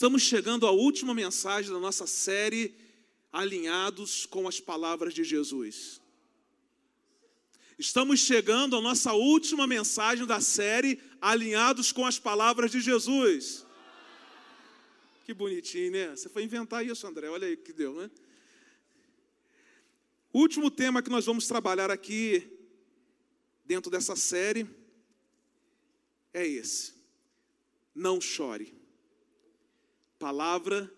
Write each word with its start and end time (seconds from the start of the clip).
Estamos 0.00 0.22
chegando 0.22 0.66
à 0.66 0.70
última 0.70 1.12
mensagem 1.12 1.70
da 1.70 1.78
nossa 1.78 2.06
série 2.06 2.74
Alinhados 3.30 4.24
com 4.24 4.48
as 4.48 4.58
Palavras 4.58 5.12
de 5.12 5.22
Jesus. 5.22 6.00
Estamos 7.78 8.20
chegando 8.20 8.76
à 8.76 8.80
nossa 8.80 9.12
última 9.12 9.66
mensagem 9.66 10.24
da 10.24 10.40
série 10.40 10.98
Alinhados 11.20 11.92
com 11.92 12.06
as 12.06 12.18
Palavras 12.18 12.70
de 12.70 12.80
Jesus. 12.80 13.66
Que 15.26 15.34
bonitinho, 15.34 15.90
né? 15.90 16.16
Você 16.16 16.30
foi 16.30 16.44
inventar 16.44 16.82
isso, 16.82 17.06
André. 17.06 17.28
Olha 17.28 17.46
aí 17.46 17.58
que 17.58 17.70
deu, 17.70 17.94
né? 17.94 18.10
Último 20.32 20.70
tema 20.70 21.02
que 21.02 21.10
nós 21.10 21.26
vamos 21.26 21.46
trabalhar 21.46 21.90
aqui, 21.90 22.50
dentro 23.66 23.90
dessa 23.90 24.16
série, 24.16 24.66
é 26.32 26.46
esse. 26.46 26.94
Não 27.94 28.18
chore. 28.18 28.79
Palavra 30.20 30.94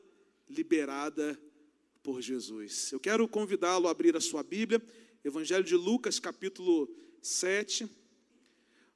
liberada 0.51 1.41
por 2.03 2.21
Jesus. 2.21 2.91
Eu 2.91 2.99
quero 2.99 3.29
convidá-lo 3.29 3.87
a 3.87 3.93
abrir 3.93 4.17
a 4.17 4.21
sua 4.21 4.43
Bíblia, 4.43 4.83
Evangelho 5.23 5.63
de 5.63 5.77
Lucas, 5.77 6.19
capítulo 6.19 6.93
7. 7.23 7.89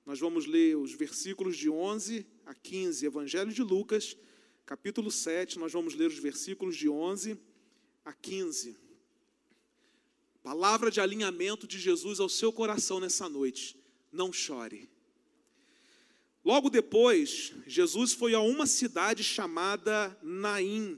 Nós 0.05 0.19
vamos 0.19 0.45
ler 0.45 0.77
os 0.77 0.93
versículos 0.93 1.57
de 1.57 1.71
11 1.71 2.27
a 2.45 2.53
15. 2.53 3.07
Evangelho 3.07 3.53
de 3.53 3.63
Lucas, 3.63 4.17
capítulo 4.67 5.13
7. 5.13 5.61
Nós 5.61 5.73
vamos 5.73 5.95
ler 5.95 6.09
os 6.09 6.19
versículos 6.19 6.75
de 6.75 6.89
11 6.89 7.39
a 8.05 8.13
15. 8.13 8.77
Palavra 10.43 10.91
de 10.91 11.01
alinhamento 11.01 11.69
de 11.69 11.79
Jesus 11.79 12.19
ao 12.19 12.29
seu 12.29 12.53
coração 12.53 12.99
nessa 12.99 13.29
noite. 13.29 13.77
Não 14.11 14.33
chore. 14.33 14.91
Logo 16.47 16.71
depois, 16.71 17.53
Jesus 17.67 18.13
foi 18.13 18.33
a 18.33 18.39
uma 18.39 18.69
cidade 18.69 19.25
chamada 19.25 20.17
Naim. 20.23 20.97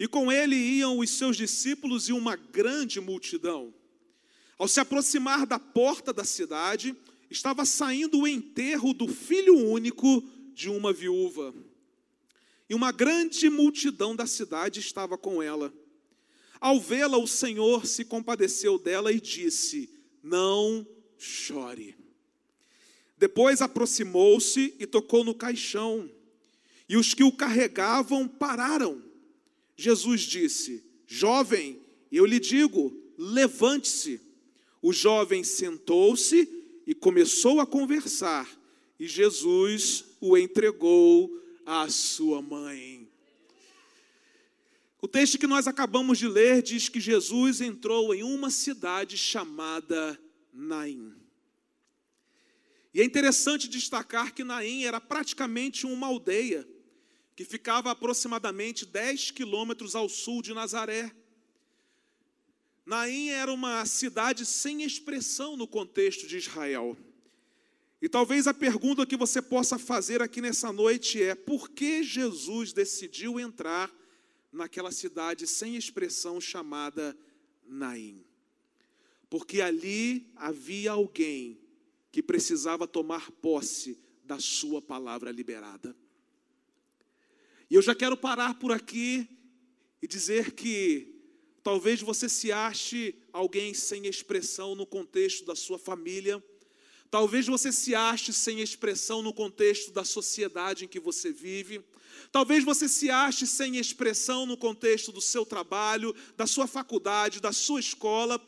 E 0.00 0.08
com 0.08 0.32
ele 0.32 0.56
iam 0.56 0.98
os 0.98 1.10
seus 1.10 1.36
discípulos 1.36 2.08
e 2.08 2.12
uma 2.12 2.34
grande 2.34 3.00
multidão. 3.00 3.72
Ao 4.58 4.66
se 4.66 4.80
aproximar 4.80 5.46
da 5.46 5.60
porta 5.60 6.12
da 6.12 6.24
cidade, 6.24 6.92
estava 7.30 7.64
saindo 7.64 8.18
o 8.18 8.26
enterro 8.26 8.92
do 8.92 9.06
filho 9.06 9.56
único 9.56 10.28
de 10.52 10.68
uma 10.68 10.92
viúva. 10.92 11.54
E 12.68 12.74
uma 12.74 12.90
grande 12.90 13.48
multidão 13.48 14.16
da 14.16 14.26
cidade 14.26 14.80
estava 14.80 15.16
com 15.16 15.40
ela. 15.40 15.72
Ao 16.60 16.80
vê-la, 16.80 17.16
o 17.16 17.28
Senhor 17.28 17.86
se 17.86 18.04
compadeceu 18.04 18.76
dela 18.76 19.12
e 19.12 19.20
disse: 19.20 19.88
Não 20.20 20.84
chore. 21.16 22.01
Depois 23.22 23.62
aproximou-se 23.62 24.74
e 24.80 24.84
tocou 24.84 25.22
no 25.22 25.32
caixão, 25.32 26.10
e 26.88 26.96
os 26.96 27.14
que 27.14 27.22
o 27.22 27.30
carregavam 27.30 28.26
pararam. 28.26 29.00
Jesus 29.76 30.22
disse: 30.22 30.82
Jovem, 31.06 31.78
eu 32.10 32.26
lhe 32.26 32.40
digo, 32.40 32.92
levante-se. 33.16 34.20
O 34.82 34.92
jovem 34.92 35.44
sentou-se 35.44 36.48
e 36.84 36.96
começou 36.96 37.60
a 37.60 37.64
conversar, 37.64 38.50
e 38.98 39.06
Jesus 39.06 40.04
o 40.20 40.36
entregou 40.36 41.30
à 41.64 41.88
sua 41.88 42.42
mãe. 42.42 43.08
O 45.00 45.06
texto 45.06 45.38
que 45.38 45.46
nós 45.46 45.68
acabamos 45.68 46.18
de 46.18 46.26
ler 46.26 46.60
diz 46.60 46.88
que 46.88 46.98
Jesus 46.98 47.60
entrou 47.60 48.12
em 48.12 48.24
uma 48.24 48.50
cidade 48.50 49.16
chamada 49.16 50.20
Naim. 50.52 51.21
E 52.94 53.00
é 53.00 53.04
interessante 53.04 53.68
destacar 53.68 54.34
que 54.34 54.44
Naim 54.44 54.84
era 54.84 55.00
praticamente 55.00 55.86
uma 55.86 56.06
aldeia 56.06 56.68
que 57.34 57.44
ficava 57.44 57.90
aproximadamente 57.90 58.84
10 58.84 59.30
quilômetros 59.30 59.94
ao 59.94 60.08
sul 60.08 60.42
de 60.42 60.52
Nazaré. 60.52 61.10
Naim 62.84 63.28
era 63.28 63.52
uma 63.52 63.86
cidade 63.86 64.44
sem 64.44 64.82
expressão 64.82 65.56
no 65.56 65.66
contexto 65.66 66.26
de 66.26 66.36
Israel. 66.36 66.96
E 68.00 68.08
talvez 68.08 68.46
a 68.46 68.52
pergunta 68.52 69.06
que 69.06 69.16
você 69.16 69.40
possa 69.40 69.78
fazer 69.78 70.20
aqui 70.20 70.40
nessa 70.40 70.72
noite 70.72 71.22
é: 71.22 71.34
por 71.34 71.70
que 71.70 72.02
Jesus 72.02 72.72
decidiu 72.72 73.40
entrar 73.40 73.90
naquela 74.52 74.92
cidade 74.92 75.46
sem 75.46 75.76
expressão 75.76 76.40
chamada 76.40 77.16
Naim. 77.66 78.22
Porque 79.30 79.62
ali 79.62 80.30
havia 80.36 80.92
alguém 80.92 81.58
que 82.12 82.22
precisava 82.22 82.86
tomar 82.86 83.32
posse 83.32 83.98
da 84.22 84.38
sua 84.38 84.80
palavra 84.80 85.32
liberada. 85.32 85.96
E 87.68 87.74
eu 87.74 87.82
já 87.82 87.94
quero 87.94 88.16
parar 88.16 88.54
por 88.58 88.70
aqui 88.70 89.26
e 90.00 90.06
dizer 90.06 90.52
que 90.52 91.20
talvez 91.62 92.00
você 92.02 92.28
se 92.28 92.52
ache 92.52 93.14
alguém 93.32 93.72
sem 93.72 94.06
expressão 94.06 94.74
no 94.74 94.86
contexto 94.86 95.46
da 95.46 95.56
sua 95.56 95.78
família, 95.78 96.44
talvez 97.10 97.46
você 97.46 97.72
se 97.72 97.94
ache 97.94 98.32
sem 98.32 98.60
expressão 98.60 99.22
no 99.22 99.32
contexto 99.32 99.90
da 99.90 100.04
sociedade 100.04 100.84
em 100.84 100.88
que 100.88 101.00
você 101.00 101.32
vive, 101.32 101.82
Talvez 102.30 102.64
você 102.64 102.88
se 102.88 103.10
ache 103.10 103.46
sem 103.46 103.76
expressão 103.76 104.46
no 104.46 104.56
contexto 104.56 105.12
do 105.12 105.20
seu 105.20 105.44
trabalho, 105.44 106.14
da 106.36 106.46
sua 106.46 106.66
faculdade, 106.66 107.40
da 107.40 107.52
sua 107.52 107.80
escola. 107.80 108.40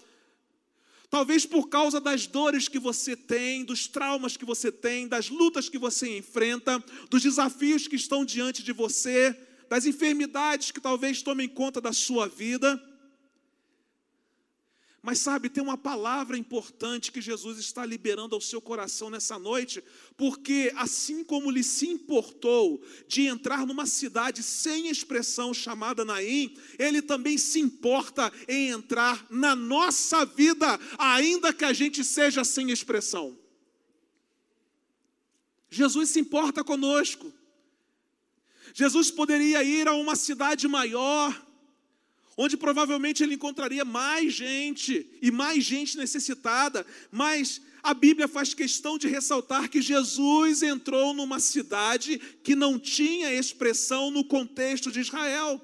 Talvez 1.15 1.47
por 1.47 1.69
causa 1.69 2.01
das 2.01 2.27
dores 2.27 2.67
que 2.67 2.77
você 2.77 3.15
tem, 3.15 3.65
dos 3.65 3.87
traumas 3.87 4.37
que 4.37 4.45
você 4.45 4.73
tem, 4.73 5.07
das 5.07 5.31
lutas 5.31 5.69
que 5.69 5.79
você 5.79 6.19
enfrenta, 6.19 6.83
dos 7.09 7.23
desafios 7.23 7.87
que 7.87 7.95
estão 7.95 8.25
diante 8.25 8.65
de 8.65 8.73
você, 8.73 9.33
das 9.69 9.87
enfermidades 9.87 10.73
que 10.73 10.81
talvez 10.81 11.23
tomem 11.23 11.49
conta 11.49 11.81
da 11.81 11.93
sua 11.93 12.27
vida. 12.27 12.83
Mas 15.05 15.19
sabe, 15.19 15.51
tem 15.51 15.63
uma 15.63 15.77
palavra 15.77 16.35
importante 16.35 17.13
que 17.13 17.21
Jesus 17.21 17.59
está 17.59 17.85
liberando 17.85 18.35
ao 18.35 18.41
seu 18.41 18.59
coração 18.59 19.11
nessa 19.11 19.39
noite, 19.39 19.85
porque 20.17 20.73
assim 20.77 21.23
como 21.23 21.51
lhe 21.51 21.63
se 21.63 21.87
importou 21.87 22.83
de 23.07 23.27
entrar 23.27 23.67
numa 23.67 23.85
cidade 23.85 24.43
sem 24.43 24.89
expressão 24.89 25.53
chamada 25.53 26.07
Naim, 26.07 26.57
ele 26.79 27.03
também 27.03 27.37
se 27.37 27.61
importa 27.61 28.33
em 28.49 28.71
entrar 28.71 29.27
na 29.29 29.55
nossa 29.55 30.25
vida, 30.25 30.81
ainda 30.97 31.53
que 31.53 31.67
a 31.67 31.75
gente 31.75 32.03
seja 32.03 32.43
sem 32.43 32.71
expressão. 32.71 33.39
Jesus 35.69 36.09
se 36.09 36.21
importa 36.21 36.65
conosco. 36.65 37.31
Jesus 38.73 39.11
poderia 39.11 39.63
ir 39.63 39.87
a 39.87 39.93
uma 39.93 40.17
cidade 40.17 40.67
maior, 40.67 41.39
onde 42.37 42.57
provavelmente 42.57 43.23
ele 43.23 43.35
encontraria 43.35 43.85
mais 43.85 44.33
gente 44.33 45.07
e 45.21 45.31
mais 45.31 45.65
gente 45.65 45.97
necessitada, 45.97 46.85
mas 47.11 47.61
a 47.83 47.93
Bíblia 47.93 48.27
faz 48.27 48.55
questão 48.55 48.97
de 48.97 49.07
ressaltar 49.09 49.69
que 49.69 49.83
Jesus 49.83 50.63
entrou 50.63 51.13
numa 51.13 51.39
cidade 51.39 52.19
que 52.43 52.55
não 52.55 52.79
tinha 52.79 53.33
expressão 53.33 54.11
no 54.11 54.25
contexto 54.25 54.91
de 54.91 55.01
Israel. 55.01 55.61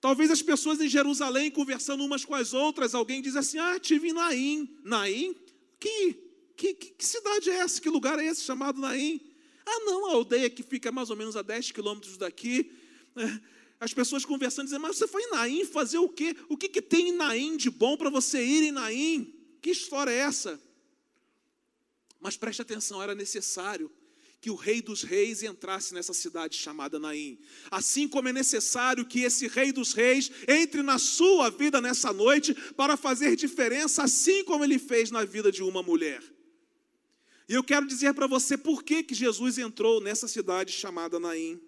Talvez 0.00 0.30
as 0.30 0.40
pessoas 0.40 0.80
em 0.80 0.88
Jerusalém 0.88 1.50
conversando 1.50 2.04
umas 2.04 2.24
com 2.24 2.34
as 2.34 2.54
outras, 2.54 2.94
alguém 2.94 3.20
diz 3.20 3.36
assim: 3.36 3.58
Ah, 3.58 3.78
tive 3.78 4.08
em 4.08 4.12
Naim. 4.12 4.68
Naim? 4.82 5.36
Que, 5.78 6.16
que, 6.56 6.74
que 6.74 7.04
cidade 7.04 7.50
é 7.50 7.56
essa? 7.56 7.80
Que 7.80 7.90
lugar 7.90 8.18
é 8.18 8.24
esse 8.24 8.42
chamado 8.42 8.80
Naim? 8.80 9.20
Ah, 9.66 9.80
não, 9.84 10.06
a 10.08 10.12
aldeia 10.12 10.48
que 10.48 10.62
fica 10.62 10.92
mais 10.92 11.10
ou 11.10 11.16
menos 11.16 11.36
a 11.36 11.42
10 11.42 11.72
quilômetros 11.72 12.16
daqui. 12.16 12.72
As 13.78 13.92
pessoas 13.92 14.24
conversando, 14.24 14.66
dizendo, 14.66 14.82
mas 14.82 14.96
você 14.96 15.06
foi 15.06 15.22
em 15.22 15.30
Naim 15.30 15.64
fazer 15.64 15.98
o 15.98 16.08
quê? 16.08 16.34
O 16.48 16.56
que, 16.56 16.68
que 16.68 16.80
tem 16.80 17.10
em 17.10 17.12
Naim 17.12 17.56
de 17.56 17.70
bom 17.70 17.96
para 17.96 18.08
você 18.08 18.42
ir 18.42 18.62
em 18.62 18.72
Naim? 18.72 19.34
Que 19.60 19.70
história 19.70 20.10
é 20.10 20.18
essa? 20.18 20.60
Mas 22.20 22.36
preste 22.36 22.62
atenção, 22.62 23.02
era 23.02 23.14
necessário 23.14 23.90
que 24.40 24.50
o 24.50 24.54
rei 24.54 24.80
dos 24.80 25.02
reis 25.02 25.42
entrasse 25.42 25.92
nessa 25.92 26.14
cidade 26.14 26.56
chamada 26.56 26.98
Naim. 26.98 27.38
Assim 27.70 28.06
como 28.06 28.28
é 28.28 28.32
necessário 28.32 29.04
que 29.04 29.20
esse 29.20 29.48
rei 29.48 29.72
dos 29.72 29.92
reis 29.92 30.30
entre 30.46 30.82
na 30.82 30.98
sua 30.98 31.50
vida 31.50 31.80
nessa 31.80 32.12
noite 32.12 32.54
para 32.74 32.96
fazer 32.96 33.36
diferença, 33.36 34.04
assim 34.04 34.44
como 34.44 34.64
ele 34.64 34.78
fez 34.78 35.10
na 35.10 35.24
vida 35.24 35.50
de 35.50 35.62
uma 35.62 35.82
mulher. 35.82 36.22
E 37.48 37.54
eu 37.54 37.62
quero 37.62 37.86
dizer 37.86 38.14
para 38.14 38.26
você 38.26 38.56
por 38.56 38.82
que, 38.82 39.02
que 39.02 39.14
Jesus 39.14 39.58
entrou 39.58 40.00
nessa 40.00 40.26
cidade 40.26 40.72
chamada 40.72 41.18
Naim. 41.18 41.60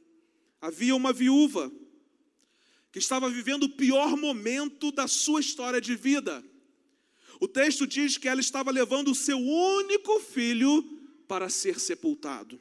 Havia 0.60 0.94
uma 0.94 1.12
viúva 1.12 1.72
que 2.90 2.98
estava 2.98 3.28
vivendo 3.28 3.64
o 3.64 3.68
pior 3.68 4.16
momento 4.16 4.90
da 4.90 5.06
sua 5.06 5.40
história 5.40 5.80
de 5.80 5.94
vida. 5.94 6.44
O 7.40 7.46
texto 7.46 7.86
diz 7.86 8.18
que 8.18 8.28
ela 8.28 8.40
estava 8.40 8.70
levando 8.70 9.10
o 9.10 9.14
seu 9.14 9.38
único 9.38 10.18
filho 10.20 10.82
para 11.28 11.48
ser 11.48 11.78
sepultado. 11.78 12.58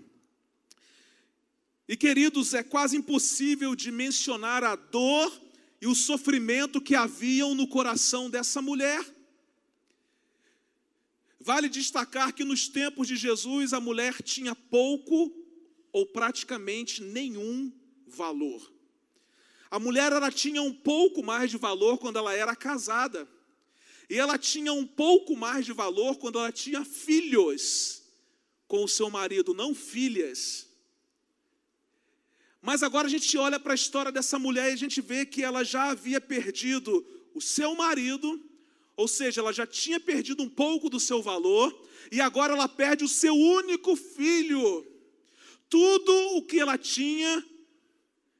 E 1.87 1.95
queridos, 1.95 2.53
é 2.53 2.61
quase 2.61 2.97
impossível 2.97 3.73
de 3.73 3.91
mencionar 3.91 4.63
a 4.63 4.75
dor 4.75 5.31
e 5.81 5.87
o 5.87 5.95
sofrimento 5.95 6.81
que 6.81 6.95
haviam 6.95 7.55
no 7.55 7.67
coração 7.67 8.29
dessa 8.29 8.61
mulher. 8.61 9.03
Vale 11.39 11.69
destacar 11.69 12.33
que 12.33 12.43
nos 12.43 12.67
tempos 12.67 13.07
de 13.07 13.15
Jesus 13.15 13.71
a 13.71 13.79
mulher 13.79 14.21
tinha 14.21 14.53
pouco 14.53 15.33
ou 15.93 16.05
praticamente 16.05 17.01
nenhum 17.01 17.71
valor. 18.05 18.76
A 19.69 19.79
mulher 19.79 20.11
ela 20.11 20.31
tinha 20.31 20.61
um 20.61 20.73
pouco 20.73 21.23
mais 21.23 21.51
de 21.51 21.57
valor 21.57 21.97
quando 21.97 22.17
ela 22.17 22.33
era 22.33 22.55
casada. 22.55 23.27
E 24.09 24.17
ela 24.17 24.37
tinha 24.37 24.71
um 24.71 24.87
pouco 24.87 25.35
mais 25.35 25.65
de 25.65 25.73
valor 25.73 26.17
quando 26.17 26.39
ela 26.39 26.51
tinha 26.51 26.85
filhos 26.85 28.03
com 28.67 28.83
o 28.83 28.87
seu 28.87 29.09
marido, 29.09 29.53
não 29.53 29.75
filhas. 29.75 30.67
Mas 32.61 32.83
agora 32.83 33.07
a 33.07 33.09
gente 33.09 33.37
olha 33.37 33.59
para 33.59 33.73
a 33.73 33.75
história 33.75 34.11
dessa 34.11 34.39
mulher 34.39 34.69
e 34.69 34.73
a 34.73 34.77
gente 34.77 35.01
vê 35.01 35.25
que 35.25 35.43
ela 35.43 35.63
já 35.63 35.91
havia 35.91 36.19
perdido 36.19 37.05
o 37.33 37.41
seu 37.41 37.75
marido, 37.75 38.41
ou 38.95 39.07
seja, 39.07 39.41
ela 39.41 39.53
já 39.53 39.65
tinha 39.67 39.99
perdido 39.99 40.41
um 40.43 40.49
pouco 40.49 40.89
do 40.89 40.99
seu 40.99 41.21
valor, 41.21 41.73
e 42.11 42.19
agora 42.19 42.53
ela 42.53 42.67
perde 42.67 43.03
o 43.03 43.07
seu 43.07 43.35
único 43.35 43.95
filho. 43.95 44.85
Tudo 45.69 46.11
o 46.37 46.41
que 46.41 46.59
ela 46.59 46.77
tinha 46.77 47.45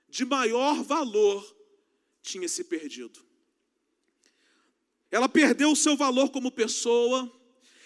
de 0.10 0.26
maior 0.26 0.84
valor 0.84 1.56
tinha 2.22 2.48
se 2.48 2.64
perdido. 2.64 3.26
Ela 5.10 5.30
perdeu 5.30 5.72
o 5.72 5.76
seu 5.76 5.96
valor 5.96 6.30
como 6.30 6.52
pessoa, 6.52 7.32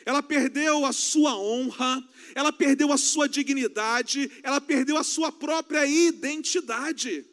ela 0.05 0.23
perdeu 0.23 0.85
a 0.85 0.91
sua 0.91 1.35
honra, 1.37 2.03
ela 2.33 2.51
perdeu 2.51 2.91
a 2.91 2.97
sua 2.97 3.29
dignidade, 3.29 4.31
ela 4.41 4.59
perdeu 4.59 4.97
a 4.97 5.03
sua 5.03 5.31
própria 5.31 5.85
identidade. 5.85 7.25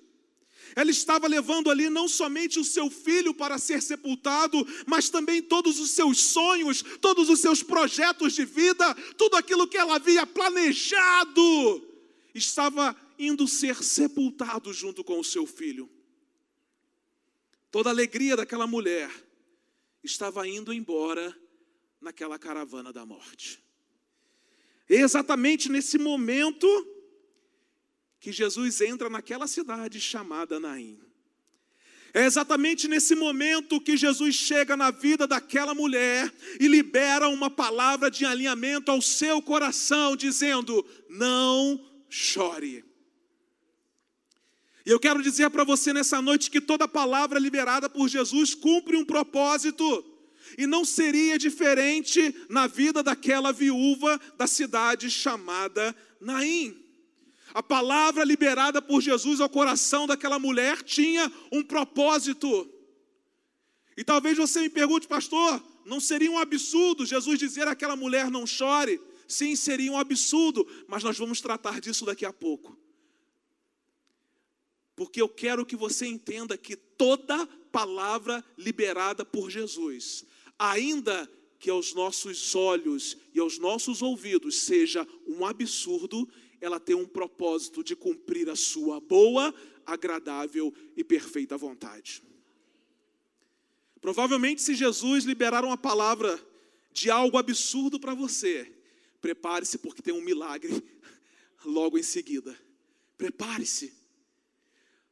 Ela 0.76 0.90
estava 0.90 1.26
levando 1.26 1.70
ali 1.70 1.88
não 1.88 2.06
somente 2.06 2.58
o 2.58 2.64
seu 2.64 2.90
filho 2.90 3.32
para 3.32 3.58
ser 3.58 3.82
sepultado, 3.82 4.66
mas 4.86 5.08
também 5.08 5.42
todos 5.42 5.80
os 5.80 5.90
seus 5.90 6.22
sonhos, 6.24 6.84
todos 7.00 7.28
os 7.30 7.40
seus 7.40 7.62
projetos 7.62 8.34
de 8.34 8.44
vida, 8.44 8.94
tudo 9.16 9.36
aquilo 9.36 9.66
que 9.66 9.78
ela 9.78 9.96
havia 9.96 10.26
planejado, 10.26 11.82
estava 12.34 12.94
indo 13.18 13.48
ser 13.48 13.82
sepultado 13.82 14.72
junto 14.72 15.02
com 15.02 15.18
o 15.18 15.24
seu 15.24 15.46
filho. 15.46 15.90
Toda 17.70 17.90
a 17.90 17.92
alegria 17.92 18.36
daquela 18.36 18.66
mulher 18.66 19.10
estava 20.02 20.46
indo 20.46 20.72
embora 20.72 21.36
naquela 22.00 22.38
caravana 22.38 22.92
da 22.92 23.04
morte. 23.04 23.62
E 24.88 24.94
exatamente 24.94 25.68
nesse 25.68 25.98
momento 25.98 26.66
que 28.20 28.32
Jesus 28.32 28.80
entra 28.80 29.10
naquela 29.10 29.46
cidade 29.46 30.00
chamada 30.00 30.58
Naim. 30.58 30.98
É 32.14 32.24
exatamente 32.24 32.88
nesse 32.88 33.14
momento 33.14 33.80
que 33.80 33.96
Jesus 33.96 34.34
chega 34.34 34.76
na 34.76 34.90
vida 34.90 35.26
daquela 35.26 35.74
mulher 35.74 36.32
e 36.58 36.66
libera 36.66 37.28
uma 37.28 37.50
palavra 37.50 38.10
de 38.10 38.24
alinhamento 38.24 38.90
ao 38.90 39.02
seu 39.02 39.42
coração, 39.42 40.16
dizendo: 40.16 40.84
Não 41.08 41.78
chore. 42.08 42.84
E 44.86 44.90
eu 44.90 44.98
quero 44.98 45.22
dizer 45.22 45.50
para 45.50 45.64
você 45.64 45.92
nessa 45.92 46.22
noite 46.22 46.50
que 46.50 46.60
toda 46.60 46.88
palavra 46.88 47.38
liberada 47.38 47.88
por 47.88 48.08
Jesus 48.08 48.54
cumpre 48.54 48.96
um 48.96 49.04
propósito. 49.04 50.04
E 50.56 50.66
não 50.66 50.84
seria 50.84 51.38
diferente 51.38 52.34
na 52.48 52.66
vida 52.66 53.02
daquela 53.02 53.52
viúva 53.52 54.18
da 54.36 54.46
cidade 54.46 55.10
chamada 55.10 55.94
Naim. 56.20 56.76
A 57.52 57.62
palavra 57.62 58.24
liberada 58.24 58.80
por 58.80 59.00
Jesus 59.00 59.40
ao 59.40 59.48
coração 59.48 60.06
daquela 60.06 60.38
mulher 60.38 60.82
tinha 60.82 61.30
um 61.52 61.62
propósito. 61.62 62.68
E 63.96 64.04
talvez 64.04 64.38
você 64.38 64.60
me 64.60 64.70
pergunte, 64.70 65.08
pastor, 65.08 65.62
não 65.84 65.98
seria 65.98 66.30
um 66.30 66.38
absurdo 66.38 67.06
Jesus 67.06 67.38
dizer 67.38 67.66
àquela 67.66 67.96
mulher 67.96 68.30
não 68.30 68.46
chore? 68.46 69.00
Sim, 69.26 69.56
seria 69.56 69.90
um 69.90 69.98
absurdo, 69.98 70.66
mas 70.86 71.02
nós 71.02 71.18
vamos 71.18 71.40
tratar 71.40 71.80
disso 71.80 72.04
daqui 72.04 72.24
a 72.24 72.32
pouco. 72.32 72.78
Porque 74.98 75.22
eu 75.22 75.30
quero 75.30 75.64
que 75.64 75.76
você 75.76 76.06
entenda 76.06 76.58
que 76.58 76.76
toda 76.76 77.46
palavra 77.70 78.44
liberada 78.58 79.24
por 79.24 79.48
Jesus 79.48 80.26
ainda 80.58 81.30
que 81.58 81.70
aos 81.70 81.94
nossos 81.94 82.54
olhos 82.54 83.16
e 83.32 83.40
aos 83.40 83.58
nossos 83.58 84.02
ouvidos 84.02 84.56
seja 84.60 85.06
um 85.26 85.46
absurdo, 85.46 86.28
ela 86.60 86.80
tem 86.80 86.94
um 86.94 87.06
propósito 87.06 87.84
de 87.84 87.94
cumprir 87.94 88.48
a 88.48 88.56
sua 88.56 89.00
boa, 89.00 89.54
agradável 89.86 90.74
e 90.96 91.04
perfeita 91.04 91.56
vontade. 91.56 92.22
Provavelmente, 94.00 94.62
se 94.62 94.74
Jesus 94.74 95.24
liberar 95.24 95.64
uma 95.64 95.76
palavra 95.76 96.40
de 96.92 97.10
algo 97.10 97.36
absurdo 97.36 97.98
para 97.98 98.14
você, 98.14 98.72
prepare-se, 99.20 99.78
porque 99.78 100.02
tem 100.02 100.14
um 100.14 100.22
milagre 100.22 100.82
logo 101.64 101.98
em 101.98 102.02
seguida. 102.02 102.56
Prepare-se. 103.16 103.97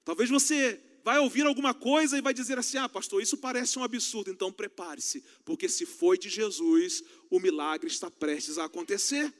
Talvez 0.07 0.31
você 0.31 0.81
vai 1.05 1.19
ouvir 1.19 1.45
alguma 1.47 1.75
coisa 1.75 2.17
e 2.17 2.21
vai 2.21 2.33
dizer 2.33 2.57
assim: 2.57 2.79
ah, 2.79 2.89
pastor, 2.89 3.21
isso 3.21 3.37
parece 3.37 3.77
um 3.77 3.83
absurdo, 3.83 4.31
então 4.31 4.53
prepare-se, 4.53 5.23
porque 5.45 5.69
se 5.69 5.85
foi 5.85 6.17
de 6.17 6.29
Jesus, 6.29 7.03
o 7.29 7.41
milagre 7.41 7.89
está 7.89 8.09
prestes 8.09 8.57
a 8.57 8.67
acontecer. 8.67 9.35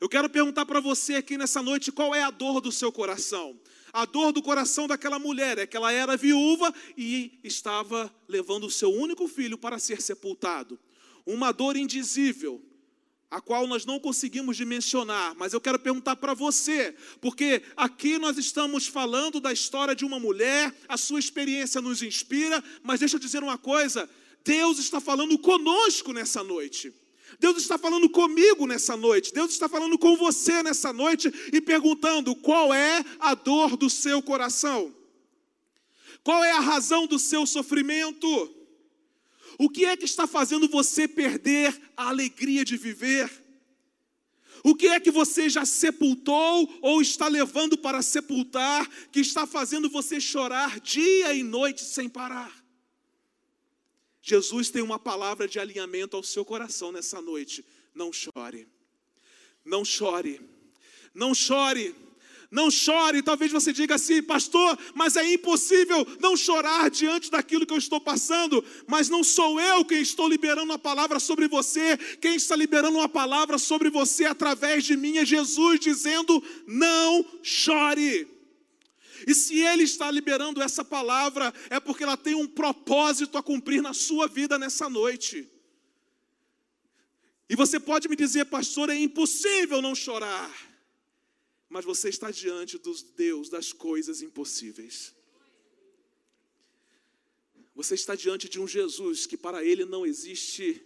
Eu 0.00 0.08
quero 0.08 0.30
perguntar 0.30 0.64
para 0.66 0.78
você 0.78 1.16
aqui 1.16 1.36
nessa 1.36 1.60
noite 1.60 1.90
qual 1.90 2.14
é 2.14 2.22
a 2.22 2.30
dor 2.30 2.60
do 2.60 2.70
seu 2.70 2.92
coração. 2.92 3.58
A 3.92 4.04
dor 4.04 4.32
do 4.32 4.40
coração 4.40 4.86
daquela 4.86 5.18
mulher 5.18 5.58
é 5.58 5.66
que 5.66 5.76
ela 5.76 5.92
era 5.92 6.16
viúva 6.16 6.72
e 6.96 7.40
estava 7.42 8.14
levando 8.28 8.68
o 8.68 8.70
seu 8.70 8.92
único 8.92 9.26
filho 9.26 9.58
para 9.58 9.80
ser 9.80 10.00
sepultado. 10.00 10.78
Uma 11.26 11.50
dor 11.50 11.76
indizível, 11.76 12.62
a 13.32 13.40
qual 13.40 13.66
nós 13.66 13.86
não 13.86 13.98
conseguimos 13.98 14.58
dimensionar, 14.58 15.34
mas 15.38 15.54
eu 15.54 15.60
quero 15.60 15.78
perguntar 15.78 16.16
para 16.16 16.34
você, 16.34 16.94
porque 17.18 17.62
aqui 17.74 18.18
nós 18.18 18.36
estamos 18.36 18.86
falando 18.86 19.40
da 19.40 19.50
história 19.50 19.96
de 19.96 20.04
uma 20.04 20.20
mulher, 20.20 20.72
a 20.86 20.98
sua 20.98 21.18
experiência 21.18 21.80
nos 21.80 22.02
inspira, 22.02 22.62
mas 22.82 23.00
deixa 23.00 23.16
eu 23.16 23.20
dizer 23.20 23.42
uma 23.42 23.56
coisa: 23.56 24.08
Deus 24.44 24.78
está 24.78 25.00
falando 25.00 25.38
conosco 25.38 26.12
nessa 26.12 26.44
noite. 26.44 26.92
Deus 27.40 27.56
está 27.56 27.78
falando 27.78 28.10
comigo 28.10 28.66
nessa 28.66 28.94
noite, 28.94 29.32
Deus 29.32 29.52
está 29.52 29.66
falando 29.66 29.98
com 29.98 30.14
você 30.14 30.62
nessa 30.62 30.92
noite 30.92 31.32
e 31.50 31.62
perguntando 31.62 32.36
qual 32.36 32.74
é 32.74 33.02
a 33.18 33.34
dor 33.34 33.78
do 33.78 33.88
seu 33.88 34.20
coração, 34.20 34.94
qual 36.22 36.44
é 36.44 36.52
a 36.52 36.60
razão 36.60 37.06
do 37.06 37.18
seu 37.18 37.46
sofrimento. 37.46 38.61
O 39.62 39.70
que 39.70 39.84
é 39.84 39.96
que 39.96 40.04
está 40.04 40.26
fazendo 40.26 40.66
você 40.66 41.06
perder 41.06 41.80
a 41.96 42.08
alegria 42.08 42.64
de 42.64 42.76
viver? 42.76 43.30
O 44.64 44.74
que 44.74 44.88
é 44.88 44.98
que 44.98 45.08
você 45.08 45.48
já 45.48 45.64
sepultou 45.64 46.80
ou 46.82 47.00
está 47.00 47.28
levando 47.28 47.78
para 47.78 48.02
sepultar, 48.02 48.88
que 49.12 49.20
está 49.20 49.46
fazendo 49.46 49.88
você 49.88 50.20
chorar 50.20 50.80
dia 50.80 51.32
e 51.32 51.44
noite 51.44 51.84
sem 51.84 52.08
parar? 52.08 52.52
Jesus 54.20 54.68
tem 54.68 54.82
uma 54.82 54.98
palavra 54.98 55.46
de 55.46 55.60
alinhamento 55.60 56.16
ao 56.16 56.24
seu 56.24 56.44
coração 56.44 56.90
nessa 56.90 57.22
noite. 57.22 57.64
Não 57.94 58.12
chore, 58.12 58.66
não 59.64 59.84
chore, 59.84 60.40
não 61.14 61.32
chore. 61.32 61.94
Não 62.52 62.70
chore, 62.70 63.22
talvez 63.22 63.50
você 63.50 63.72
diga 63.72 63.94
assim, 63.94 64.22
pastor, 64.22 64.78
mas 64.94 65.16
é 65.16 65.32
impossível 65.32 66.06
não 66.20 66.36
chorar 66.36 66.90
diante 66.90 67.30
daquilo 67.30 67.64
que 67.64 67.72
eu 67.72 67.78
estou 67.78 67.98
passando. 67.98 68.62
Mas 68.86 69.08
não 69.08 69.24
sou 69.24 69.58
eu 69.58 69.82
quem 69.86 70.02
estou 70.02 70.28
liberando 70.28 70.70
a 70.70 70.78
palavra 70.78 71.18
sobre 71.18 71.48
você, 71.48 71.96
quem 72.20 72.36
está 72.36 72.54
liberando 72.54 72.98
uma 72.98 73.08
palavra 73.08 73.56
sobre 73.56 73.88
você 73.88 74.26
através 74.26 74.84
de 74.84 74.98
mim 74.98 75.16
é 75.16 75.24
Jesus 75.24 75.80
dizendo: 75.80 76.44
não 76.66 77.24
chore. 77.42 78.28
E 79.26 79.34
se 79.34 79.58
Ele 79.58 79.84
está 79.84 80.10
liberando 80.10 80.60
essa 80.60 80.84
palavra, 80.84 81.54
é 81.70 81.80
porque 81.80 82.04
ela 82.04 82.18
tem 82.18 82.34
um 82.34 82.46
propósito 82.46 83.38
a 83.38 83.42
cumprir 83.42 83.80
na 83.80 83.94
sua 83.94 84.28
vida 84.28 84.58
nessa 84.58 84.90
noite. 84.90 85.48
E 87.48 87.56
você 87.56 87.80
pode 87.80 88.10
me 88.10 88.16
dizer, 88.16 88.44
pastor, 88.44 88.90
é 88.90 88.96
impossível 88.96 89.80
não 89.80 89.94
chorar 89.94 90.71
mas 91.72 91.86
você 91.86 92.10
está 92.10 92.30
diante 92.30 92.76
dos 92.76 93.02
Deus 93.02 93.48
das 93.48 93.72
coisas 93.72 94.20
impossíveis. 94.20 95.14
Você 97.74 97.94
está 97.94 98.14
diante 98.14 98.46
de 98.46 98.60
um 98.60 98.68
Jesus 98.68 99.24
que 99.24 99.38
para 99.38 99.64
ele 99.64 99.86
não 99.86 100.04
existe 100.04 100.84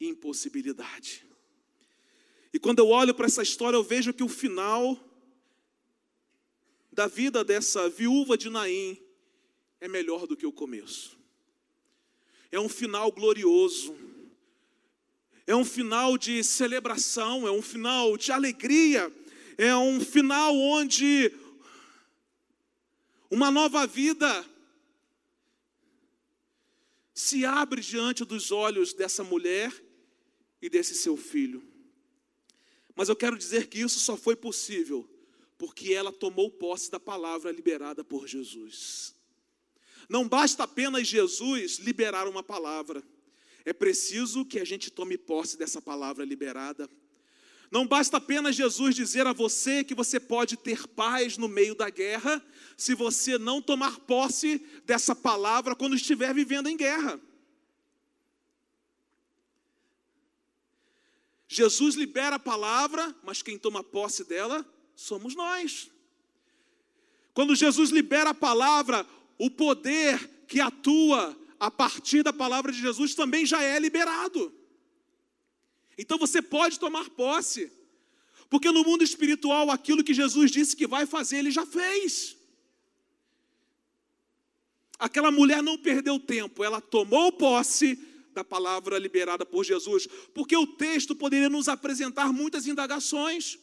impossibilidade. 0.00 1.26
E 2.54 2.58
quando 2.60 2.78
eu 2.78 2.88
olho 2.88 3.12
para 3.12 3.26
essa 3.26 3.42
história, 3.42 3.76
eu 3.76 3.82
vejo 3.82 4.14
que 4.14 4.22
o 4.22 4.28
final 4.28 4.96
da 6.92 7.08
vida 7.08 7.42
dessa 7.42 7.88
viúva 7.88 8.38
de 8.38 8.48
Naim 8.48 8.96
é 9.80 9.88
melhor 9.88 10.28
do 10.28 10.36
que 10.36 10.46
o 10.46 10.52
começo. 10.52 11.18
É 12.52 12.60
um 12.60 12.68
final 12.68 13.10
glorioso. 13.10 13.96
É 15.48 15.56
um 15.56 15.64
final 15.64 16.16
de 16.16 16.44
celebração, 16.44 17.44
é 17.44 17.50
um 17.50 17.60
final 17.60 18.16
de 18.16 18.30
alegria, 18.30 19.12
é 19.56 19.74
um 19.76 20.00
final 20.00 20.56
onde 20.56 21.32
uma 23.30 23.50
nova 23.50 23.86
vida 23.86 24.44
se 27.14 27.44
abre 27.44 27.80
diante 27.80 28.24
dos 28.24 28.50
olhos 28.50 28.92
dessa 28.92 29.22
mulher 29.22 29.72
e 30.60 30.68
desse 30.68 30.94
seu 30.94 31.16
filho. 31.16 31.62
Mas 32.94 33.08
eu 33.08 33.16
quero 33.16 33.38
dizer 33.38 33.68
que 33.68 33.80
isso 33.80 33.98
só 34.00 34.16
foi 34.16 34.36
possível 34.36 35.08
Porque 35.56 35.92
ela 35.92 36.12
tomou 36.12 36.50
posse 36.50 36.90
da 36.90 36.98
palavra 36.98 37.52
liberada 37.52 38.02
por 38.02 38.26
Jesus. 38.26 39.14
Não 40.08 40.28
basta 40.28 40.64
apenas 40.64 41.06
Jesus 41.06 41.78
liberar 41.78 42.26
uma 42.26 42.42
palavra, 42.42 43.00
é 43.64 43.72
preciso 43.72 44.44
que 44.44 44.58
a 44.58 44.64
gente 44.64 44.90
tome 44.90 45.16
posse 45.16 45.56
dessa 45.56 45.80
palavra 45.80 46.24
liberada. 46.24 46.90
Não 47.72 47.86
basta 47.86 48.18
apenas 48.18 48.54
Jesus 48.54 48.94
dizer 48.94 49.26
a 49.26 49.32
você 49.32 49.82
que 49.82 49.94
você 49.94 50.20
pode 50.20 50.58
ter 50.58 50.86
paz 50.88 51.38
no 51.38 51.48
meio 51.48 51.74
da 51.74 51.88
guerra, 51.88 52.44
se 52.76 52.94
você 52.94 53.38
não 53.38 53.62
tomar 53.62 53.98
posse 54.00 54.58
dessa 54.84 55.16
palavra 55.16 55.74
quando 55.74 55.96
estiver 55.96 56.34
vivendo 56.34 56.68
em 56.68 56.76
guerra. 56.76 57.18
Jesus 61.48 61.94
libera 61.94 62.36
a 62.36 62.38
palavra, 62.38 63.16
mas 63.24 63.40
quem 63.40 63.56
toma 63.56 63.82
posse 63.82 64.24
dela 64.24 64.66
somos 64.94 65.34
nós. 65.34 65.90
Quando 67.32 67.56
Jesus 67.56 67.88
libera 67.88 68.30
a 68.30 68.34
palavra, 68.34 69.06
o 69.38 69.48
poder 69.48 70.44
que 70.46 70.60
atua 70.60 71.34
a 71.58 71.70
partir 71.70 72.22
da 72.22 72.34
palavra 72.34 72.70
de 72.70 72.82
Jesus 72.82 73.14
também 73.14 73.46
já 73.46 73.62
é 73.62 73.78
liberado. 73.78 74.61
Então 75.96 76.18
você 76.18 76.40
pode 76.40 76.78
tomar 76.78 77.10
posse, 77.10 77.70
porque 78.48 78.70
no 78.70 78.84
mundo 78.84 79.02
espiritual 79.02 79.70
aquilo 79.70 80.04
que 80.04 80.14
Jesus 80.14 80.50
disse 80.50 80.76
que 80.76 80.86
vai 80.86 81.06
fazer, 81.06 81.38
ele 81.38 81.50
já 81.50 81.66
fez. 81.66 82.36
Aquela 84.98 85.30
mulher 85.30 85.62
não 85.62 85.76
perdeu 85.76 86.18
tempo, 86.18 86.62
ela 86.62 86.80
tomou 86.80 87.32
posse 87.32 87.98
da 88.32 88.44
palavra 88.44 88.98
liberada 88.98 89.44
por 89.44 89.64
Jesus, 89.64 90.06
porque 90.32 90.56
o 90.56 90.66
texto 90.66 91.14
poderia 91.14 91.48
nos 91.48 91.68
apresentar 91.68 92.32
muitas 92.32 92.66
indagações. 92.66 93.58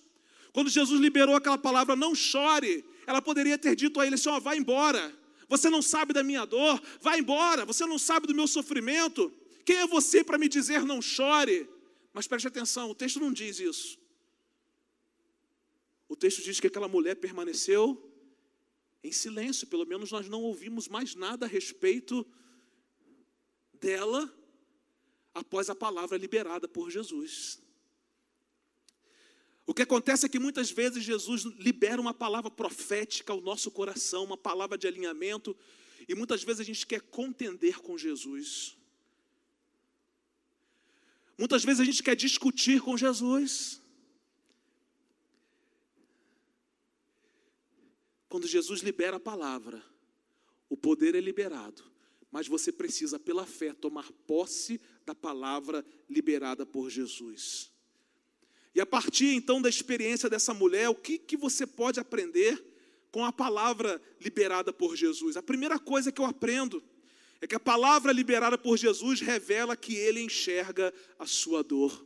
Quando 0.51 0.69
Jesus 0.69 0.99
liberou 0.99 1.35
aquela 1.35 1.57
palavra, 1.57 1.95
não 1.95 2.13
chore, 2.13 2.83
ela 3.07 3.21
poderia 3.21 3.57
ter 3.57 3.75
dito 3.75 3.99
a 3.99 4.05
ele 4.05 4.15
assim: 4.15 4.29
ó, 4.29 4.39
vai 4.39 4.57
embora, 4.57 5.13
você 5.47 5.69
não 5.69 5.81
sabe 5.81 6.13
da 6.13 6.23
minha 6.23 6.45
dor, 6.45 6.81
vai 7.01 7.19
embora, 7.19 7.65
você 7.65 7.85
não 7.85 7.97
sabe 7.97 8.27
do 8.27 8.35
meu 8.35 8.47
sofrimento. 8.47 9.31
Quem 9.65 9.77
é 9.77 9.87
você 9.87 10.23
para 10.23 10.37
me 10.37 10.47
dizer 10.47 10.85
não 10.85 11.01
chore? 11.01 11.67
Mas 12.13 12.27
preste 12.27 12.47
atenção, 12.47 12.89
o 12.89 12.95
texto 12.95 13.19
não 13.19 13.31
diz 13.31 13.59
isso. 13.59 13.99
O 16.07 16.15
texto 16.15 16.41
diz 16.41 16.59
que 16.59 16.67
aquela 16.67 16.87
mulher 16.87 17.15
permaneceu 17.15 18.05
em 19.03 19.11
silêncio, 19.11 19.67
pelo 19.67 19.85
menos 19.85 20.11
nós 20.11 20.27
não 20.27 20.41
ouvimos 20.41 20.87
mais 20.87 21.15
nada 21.15 21.45
a 21.45 21.49
respeito 21.49 22.25
dela 23.73 24.31
após 25.33 25.69
a 25.69 25.75
palavra 25.75 26.17
liberada 26.17 26.67
por 26.67 26.89
Jesus. 26.89 27.61
O 29.65 29.73
que 29.73 29.83
acontece 29.83 30.25
é 30.25 30.29
que 30.29 30.39
muitas 30.39 30.71
vezes 30.71 31.03
Jesus 31.03 31.43
libera 31.43 32.01
uma 32.01 32.13
palavra 32.13 32.49
profética 32.49 33.31
ao 33.31 33.39
nosso 33.39 33.69
coração, 33.69 34.23
uma 34.23 34.35
palavra 34.35 34.75
de 34.75 34.87
alinhamento, 34.87 35.55
e 36.07 36.15
muitas 36.15 36.43
vezes 36.43 36.61
a 36.61 36.63
gente 36.63 36.87
quer 36.87 37.01
contender 37.01 37.79
com 37.79 37.95
Jesus. 37.95 38.78
Muitas 41.39 41.63
vezes 41.63 41.79
a 41.79 41.85
gente 41.85 42.03
quer 42.03 42.17
discutir 42.17 42.81
com 42.81 42.97
Jesus. 42.97 43.81
Quando 48.27 48.45
Jesus 48.45 48.81
libera 48.81 49.15
a 49.15 49.21
palavra, 49.21 49.81
o 50.69 50.75
poder 50.75 51.15
é 51.15 51.21
liberado, 51.21 51.81
mas 52.29 52.45
você 52.45 52.73
precisa, 52.73 53.17
pela 53.17 53.45
fé, 53.45 53.73
tomar 53.73 54.11
posse 54.27 54.81
da 55.05 55.15
palavra 55.15 55.85
liberada 56.09 56.65
por 56.65 56.89
Jesus. 56.89 57.71
E 58.75 58.81
a 58.81 58.85
partir 58.85 59.33
então 59.33 59.61
da 59.61 59.69
experiência 59.69 60.29
dessa 60.29 60.53
mulher, 60.53 60.89
o 60.89 60.95
que, 60.95 61.17
que 61.17 61.37
você 61.37 61.65
pode 61.65 62.01
aprender 62.01 62.61
com 63.13 63.23
a 63.23 63.31
palavra 63.31 64.01
liberada 64.19 64.73
por 64.73 64.93
Jesus? 64.97 65.37
A 65.37 65.41
primeira 65.41 65.79
coisa 65.79 66.11
que 66.11 66.19
eu 66.19 66.25
aprendo 66.25 66.83
é 67.41 67.47
que 67.47 67.55
a 67.55 67.59
palavra 67.59 68.11
liberada 68.11 68.57
por 68.57 68.77
Jesus 68.77 69.21
revela 69.21 69.75
que 69.75 69.95
ele 69.95 70.21
enxerga 70.21 70.93
a 71.17 71.25
sua 71.25 71.63
dor. 71.63 72.05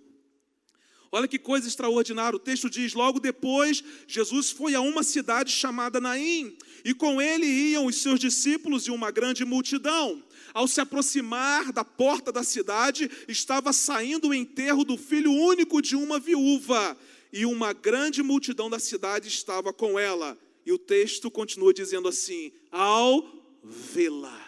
Olha 1.12 1.28
que 1.28 1.38
coisa 1.38 1.68
extraordinária. 1.68 2.36
O 2.36 2.40
texto 2.40 2.68
diz: 2.68 2.94
logo 2.94 3.20
depois, 3.20 3.84
Jesus 4.08 4.50
foi 4.50 4.74
a 4.74 4.82
uma 4.82 5.04
cidade 5.04 5.52
chamada 5.52 6.02
Naim, 6.02 6.58
e 6.84 6.92
com 6.92 7.22
ele 7.22 7.46
iam 7.46 7.86
os 7.86 8.02
seus 8.02 8.20
discípulos 8.20 8.88
e 8.88 8.92
uma 8.92 9.12
grande 9.12 9.46
multidão. 9.46 10.24
Ao 10.56 10.68
se 10.68 10.82
aproximar 10.82 11.72
da 11.72 11.86
porta 11.86 12.32
da 12.32 12.44
cidade, 12.44 13.10
estava 13.28 13.72
saindo 13.72 14.30
o 14.30 14.34
enterro 14.34 14.84
do 14.84 14.98
filho 14.98 15.32
único 15.32 15.84
de 15.84 15.96
uma 15.96 16.20
viúva, 16.20 16.98
e 17.32 17.46
uma 17.46 17.74
grande 17.74 18.24
multidão 18.24 18.68
da 18.68 18.80
cidade 18.80 19.28
estava 19.28 19.72
com 19.72 20.00
ela. 20.00 20.36
E 20.66 20.72
o 20.72 20.80
texto 20.80 21.30
continua 21.30 21.72
dizendo 21.76 22.08
assim: 22.08 22.52
ao 22.72 23.24
vê-la. 23.64 24.43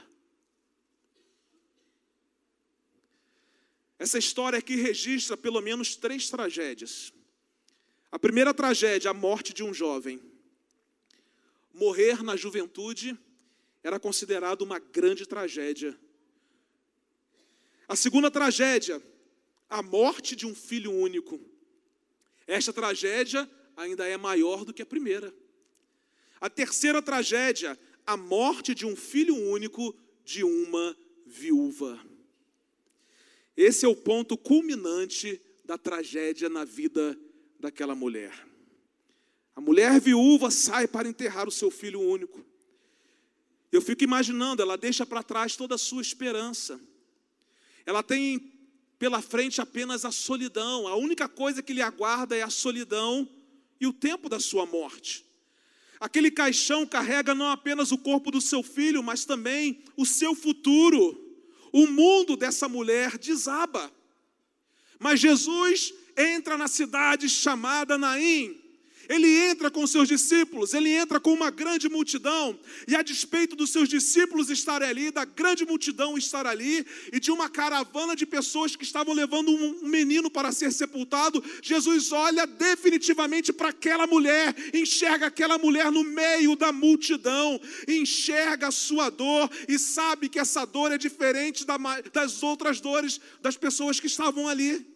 Essa 3.97 4.17
história 4.17 4.59
aqui 4.59 4.75
registra 4.75 5.37
pelo 5.37 5.61
menos 5.61 5.95
três 5.95 6.29
tragédias. 6.29 7.13
A 8.11 8.19
primeira 8.19 8.53
tragédia, 8.53 9.11
a 9.11 9.13
morte 9.13 9.53
de 9.53 9.63
um 9.63 9.73
jovem. 9.73 10.21
Morrer 11.73 12.23
na 12.23 12.35
juventude 12.35 13.17
era 13.83 13.99
considerado 13.99 14.61
uma 14.61 14.79
grande 14.79 15.25
tragédia. 15.25 15.97
A 17.87 17.95
segunda 17.95 18.31
tragédia, 18.31 19.01
a 19.69 19.81
morte 19.81 20.35
de 20.35 20.45
um 20.45 20.55
filho 20.55 20.91
único. 20.91 21.39
Esta 22.47 22.73
tragédia 22.73 23.49
ainda 23.75 24.07
é 24.07 24.17
maior 24.17 24.65
do 24.65 24.73
que 24.73 24.81
a 24.81 24.85
primeira. 24.85 25.33
A 26.39 26.49
terceira 26.49 27.01
tragédia, 27.01 27.79
a 28.05 28.17
morte 28.17 28.75
de 28.75 28.85
um 28.85 28.95
filho 28.95 29.35
único 29.35 29.95
de 30.23 30.43
uma 30.43 30.97
viúva. 31.25 31.99
Esse 33.55 33.85
é 33.85 33.87
o 33.87 33.95
ponto 33.95 34.37
culminante 34.37 35.41
da 35.63 35.77
tragédia 35.77 36.49
na 36.49 36.65
vida 36.65 37.17
daquela 37.59 37.95
mulher. 37.95 38.33
A 39.55 39.61
mulher 39.61 39.99
viúva 39.99 40.51
sai 40.51 40.87
para 40.87 41.07
enterrar 41.07 41.47
o 41.47 41.51
seu 41.51 41.71
filho 41.71 42.01
único. 42.01 42.45
Eu 43.71 43.81
fico 43.81 44.03
imaginando, 44.03 44.61
ela 44.61 44.77
deixa 44.77 45.05
para 45.05 45.23
trás 45.23 45.55
toda 45.55 45.75
a 45.75 45.77
sua 45.77 46.01
esperança. 46.01 46.79
Ela 47.85 48.03
tem 48.03 48.53
pela 48.99 49.21
frente 49.21 49.61
apenas 49.61 50.03
a 50.03 50.11
solidão. 50.11 50.87
A 50.87 50.95
única 50.95 51.27
coisa 51.27 51.63
que 51.63 51.73
lhe 51.73 51.81
aguarda 51.81 52.35
é 52.35 52.41
a 52.41 52.49
solidão 52.49 53.27
e 53.79 53.87
o 53.87 53.93
tempo 53.93 54.27
da 54.27 54.39
sua 54.39 54.65
morte. 54.65 55.25
Aquele 55.99 56.29
caixão 56.29 56.85
carrega 56.85 57.33
não 57.33 57.47
apenas 57.47 57.91
o 57.91 57.97
corpo 57.97 58.29
do 58.29 58.41
seu 58.41 58.61
filho, 58.61 59.01
mas 59.01 59.23
também 59.23 59.81
o 59.95 60.05
seu 60.05 60.35
futuro 60.35 61.24
o 61.75 61.87
mundo 61.87 62.37
dessa 62.37 62.69
mulher 62.69 63.17
desaba. 63.17 63.91
Mas 64.97 65.19
Jesus 65.19 65.93
entra 66.15 66.57
na 66.57 66.69
cidade 66.69 67.27
chamada 67.27 67.97
Naim. 67.97 68.57
Ele 69.07 69.27
entra 69.27 69.69
com 69.69 69.85
seus 69.85 70.07
discípulos, 70.07 70.73
ele 70.73 70.89
entra 70.89 71.19
com 71.19 71.33
uma 71.33 71.49
grande 71.49 71.89
multidão, 71.89 72.57
e 72.87 72.95
a 72.95 73.01
despeito 73.01 73.55
dos 73.55 73.71
seus 73.71 73.87
discípulos 73.87 74.49
estarem 74.49 74.87
ali, 74.87 75.11
da 75.11 75.25
grande 75.25 75.65
multidão 75.65 76.17
estar 76.17 76.45
ali, 76.45 76.85
e 77.11 77.19
de 77.19 77.31
uma 77.31 77.49
caravana 77.49 78.15
de 78.15 78.25
pessoas 78.25 78.75
que 78.75 78.83
estavam 78.83 79.13
levando 79.13 79.51
um 79.51 79.87
menino 79.87 80.29
para 80.29 80.51
ser 80.51 80.71
sepultado, 80.71 81.43
Jesus 81.61 82.11
olha 82.11 82.45
definitivamente 82.45 83.53
para 83.53 83.69
aquela 83.69 84.07
mulher, 84.07 84.55
enxerga 84.73 85.27
aquela 85.27 85.57
mulher 85.57 85.91
no 85.91 86.03
meio 86.03 86.55
da 86.55 86.71
multidão, 86.71 87.59
enxerga 87.87 88.67
a 88.67 88.71
sua 88.71 89.09
dor 89.09 89.49
e 89.67 89.77
sabe 89.77 90.29
que 90.29 90.39
essa 90.39 90.65
dor 90.65 90.91
é 90.91 90.97
diferente 90.97 91.65
das 92.13 92.43
outras 92.43 92.79
dores 92.79 93.19
das 93.41 93.57
pessoas 93.57 93.99
que 93.99 94.07
estavam 94.07 94.47
ali. 94.47 94.94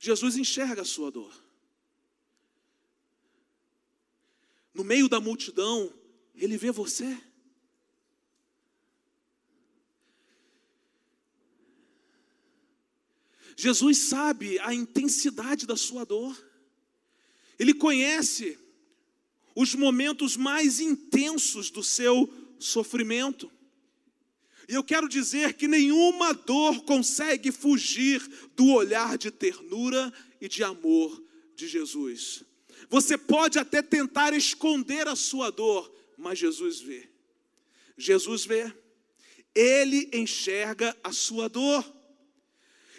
Jesus 0.00 0.38
enxerga 0.38 0.80
a 0.80 0.84
sua 0.84 1.10
dor. 1.10 1.30
No 4.72 4.82
meio 4.82 5.10
da 5.10 5.20
multidão, 5.20 5.92
ele 6.34 6.56
vê 6.56 6.72
você. 6.72 7.22
Jesus 13.54 13.98
sabe 13.98 14.58
a 14.60 14.72
intensidade 14.72 15.66
da 15.66 15.76
sua 15.76 16.06
dor. 16.06 16.34
Ele 17.58 17.74
conhece 17.74 18.58
os 19.54 19.74
momentos 19.74 20.34
mais 20.34 20.80
intensos 20.80 21.70
do 21.70 21.82
seu 21.82 22.32
sofrimento. 22.58 23.52
Eu 24.70 24.84
quero 24.84 25.08
dizer 25.08 25.54
que 25.54 25.66
nenhuma 25.66 26.32
dor 26.32 26.82
consegue 26.84 27.50
fugir 27.50 28.22
do 28.54 28.68
olhar 28.68 29.18
de 29.18 29.28
ternura 29.28 30.12
e 30.40 30.48
de 30.48 30.62
amor 30.62 31.20
de 31.56 31.66
Jesus. 31.66 32.44
Você 32.88 33.18
pode 33.18 33.58
até 33.58 33.82
tentar 33.82 34.32
esconder 34.32 35.08
a 35.08 35.16
sua 35.16 35.50
dor, 35.50 35.92
mas 36.16 36.38
Jesus 36.38 36.80
vê. 36.80 37.10
Jesus 37.98 38.44
vê. 38.44 38.72
Ele 39.52 40.08
enxerga 40.12 40.96
a 41.02 41.10
sua 41.10 41.48
dor. 41.48 41.84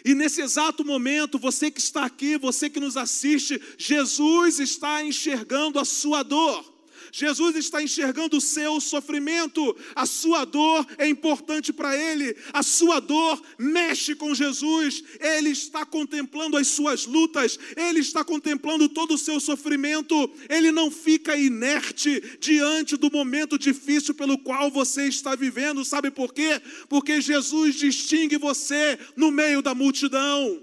E 0.04 0.14
nesse 0.14 0.42
exato 0.42 0.84
momento, 0.84 1.38
você 1.38 1.70
que 1.70 1.80
está 1.80 2.04
aqui, 2.04 2.36
você 2.36 2.68
que 2.68 2.80
nos 2.80 2.98
assiste, 2.98 3.58
Jesus 3.78 4.58
está 4.58 5.02
enxergando 5.02 5.78
a 5.78 5.86
sua 5.86 6.22
dor. 6.22 6.71
Jesus 7.12 7.54
está 7.56 7.82
enxergando 7.82 8.38
o 8.38 8.40
seu 8.40 8.80
sofrimento, 8.80 9.76
a 9.94 10.06
sua 10.06 10.46
dor 10.46 10.86
é 10.96 11.06
importante 11.06 11.70
para 11.70 11.94
ele, 11.94 12.34
a 12.54 12.62
sua 12.62 13.00
dor 13.00 13.40
mexe 13.58 14.14
com 14.14 14.34
Jesus, 14.34 15.04
ele 15.20 15.50
está 15.50 15.84
contemplando 15.84 16.56
as 16.56 16.68
suas 16.68 17.04
lutas, 17.04 17.58
ele 17.76 18.00
está 18.00 18.24
contemplando 18.24 18.88
todo 18.88 19.12
o 19.12 19.18
seu 19.18 19.38
sofrimento, 19.40 20.32
ele 20.48 20.72
não 20.72 20.90
fica 20.90 21.36
inerte 21.36 22.38
diante 22.40 22.96
do 22.96 23.10
momento 23.10 23.58
difícil 23.58 24.14
pelo 24.14 24.38
qual 24.38 24.70
você 24.70 25.06
está 25.06 25.34
vivendo, 25.34 25.84
sabe 25.84 26.10
por 26.10 26.32
quê? 26.32 26.62
Porque 26.88 27.20
Jesus 27.20 27.74
distingue 27.74 28.38
você 28.38 28.98
no 29.14 29.30
meio 29.30 29.60
da 29.60 29.74
multidão. 29.74 30.62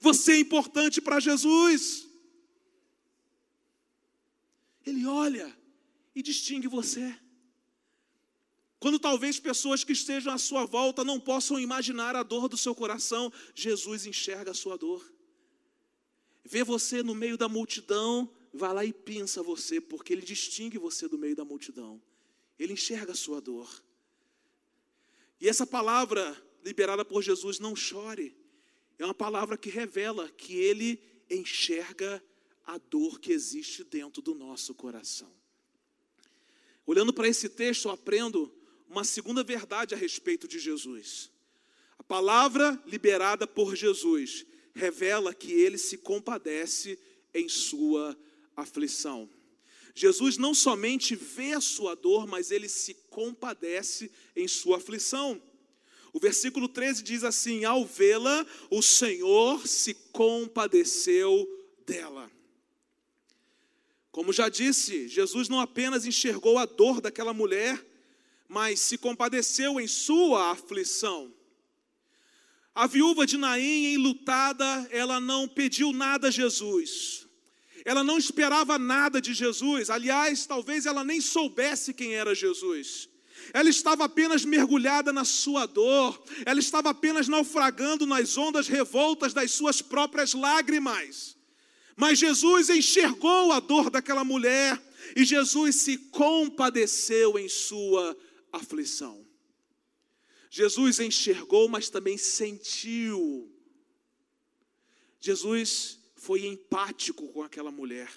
Você 0.00 0.34
é 0.34 0.38
importante 0.38 1.00
para 1.00 1.18
Jesus. 1.18 2.05
Ele 4.86 5.04
olha 5.04 5.54
e 6.14 6.22
distingue 6.22 6.68
você. 6.68 7.14
Quando 8.78 8.98
talvez 8.98 9.40
pessoas 9.40 9.82
que 9.82 9.92
estejam 9.92 10.32
à 10.32 10.38
sua 10.38 10.64
volta 10.64 11.02
não 11.02 11.18
possam 11.18 11.58
imaginar 11.58 12.14
a 12.14 12.22
dor 12.22 12.48
do 12.48 12.56
seu 12.56 12.74
coração, 12.74 13.32
Jesus 13.54 14.06
enxerga 14.06 14.52
a 14.52 14.54
sua 14.54 14.78
dor. 14.78 15.04
Vê 16.44 16.62
você 16.62 17.02
no 17.02 17.14
meio 17.14 17.36
da 17.36 17.48
multidão, 17.48 18.32
vai 18.52 18.72
lá 18.72 18.84
e 18.84 18.92
pinça 18.92 19.42
você, 19.42 19.80
porque 19.80 20.12
ele 20.12 20.22
distingue 20.22 20.78
você 20.78 21.08
do 21.08 21.18
meio 21.18 21.34
da 21.34 21.44
multidão. 21.44 22.00
Ele 22.58 22.74
enxerga 22.74 23.12
a 23.12 23.16
sua 23.16 23.40
dor. 23.40 23.68
E 25.40 25.48
essa 25.48 25.66
palavra 25.66 26.40
liberada 26.64 27.04
por 27.04 27.22
Jesus, 27.22 27.58
não 27.58 27.74
chore, 27.74 28.36
é 28.98 29.04
uma 29.04 29.14
palavra 29.14 29.56
que 29.56 29.68
revela 29.68 30.28
que 30.28 30.54
ele 30.54 31.00
enxerga 31.30 32.22
a 32.66 32.78
dor 32.78 33.20
que 33.20 33.32
existe 33.32 33.84
dentro 33.84 34.20
do 34.20 34.34
nosso 34.34 34.74
coração. 34.74 35.32
Olhando 36.84 37.12
para 37.12 37.28
esse 37.28 37.48
texto, 37.48 37.86
eu 37.86 37.92
aprendo 37.92 38.52
uma 38.88 39.04
segunda 39.04 39.42
verdade 39.42 39.94
a 39.94 39.96
respeito 39.96 40.48
de 40.48 40.58
Jesus. 40.58 41.30
A 41.98 42.02
palavra 42.02 42.80
liberada 42.86 43.46
por 43.46 43.74
Jesus 43.74 44.44
revela 44.74 45.32
que 45.32 45.52
ele 45.52 45.78
se 45.78 45.96
compadece 45.96 46.98
em 47.32 47.48
sua 47.48 48.16
aflição. 48.56 49.28
Jesus 49.94 50.36
não 50.36 50.54
somente 50.54 51.16
vê 51.16 51.54
a 51.54 51.60
sua 51.60 51.94
dor, 51.94 52.26
mas 52.26 52.50
ele 52.50 52.68
se 52.68 52.94
compadece 53.08 54.10
em 54.34 54.46
sua 54.46 54.76
aflição. 54.76 55.40
O 56.12 56.20
versículo 56.20 56.68
13 56.68 57.02
diz 57.02 57.24
assim: 57.24 57.64
Ao 57.64 57.84
vê-la, 57.84 58.46
o 58.70 58.82
Senhor 58.82 59.66
se 59.66 59.94
compadeceu 60.12 61.46
dela. 61.86 62.30
Como 64.16 64.32
já 64.32 64.48
disse, 64.48 65.08
Jesus 65.08 65.46
não 65.46 65.60
apenas 65.60 66.06
enxergou 66.06 66.56
a 66.56 66.64
dor 66.64 67.02
daquela 67.02 67.34
mulher, 67.34 67.86
mas 68.48 68.80
se 68.80 68.96
compadeceu 68.96 69.78
em 69.78 69.86
sua 69.86 70.52
aflição. 70.52 71.30
A 72.74 72.86
viúva 72.86 73.26
de 73.26 73.36
Naim, 73.36 73.92
enlutada, 73.92 74.88
ela 74.90 75.20
não 75.20 75.46
pediu 75.46 75.92
nada 75.92 76.28
a 76.28 76.30
Jesus. 76.30 77.26
Ela 77.84 78.02
não 78.02 78.16
esperava 78.16 78.78
nada 78.78 79.20
de 79.20 79.34
Jesus. 79.34 79.90
Aliás, 79.90 80.46
talvez 80.46 80.86
ela 80.86 81.04
nem 81.04 81.20
soubesse 81.20 81.92
quem 81.92 82.14
era 82.14 82.34
Jesus. 82.34 83.10
Ela 83.52 83.68
estava 83.68 84.06
apenas 84.06 84.46
mergulhada 84.46 85.12
na 85.12 85.26
sua 85.26 85.66
dor. 85.66 86.24
Ela 86.46 86.58
estava 86.58 86.88
apenas 86.88 87.28
naufragando 87.28 88.06
nas 88.06 88.38
ondas 88.38 88.66
revoltas 88.66 89.34
das 89.34 89.50
suas 89.50 89.82
próprias 89.82 90.32
lágrimas. 90.32 91.35
Mas 91.96 92.18
Jesus 92.18 92.68
enxergou 92.68 93.50
a 93.52 93.58
dor 93.58 93.88
daquela 93.88 94.22
mulher 94.22 94.80
e 95.16 95.24
Jesus 95.24 95.76
se 95.76 95.96
compadeceu 95.96 97.38
em 97.38 97.48
sua 97.48 98.14
aflição. 98.52 99.26
Jesus 100.50 101.00
enxergou, 101.00 101.68
mas 101.68 101.88
também 101.88 102.18
sentiu. 102.18 103.50
Jesus 105.18 105.98
foi 106.14 106.46
empático 106.46 107.28
com 107.32 107.42
aquela 107.42 107.70
mulher. 107.70 108.10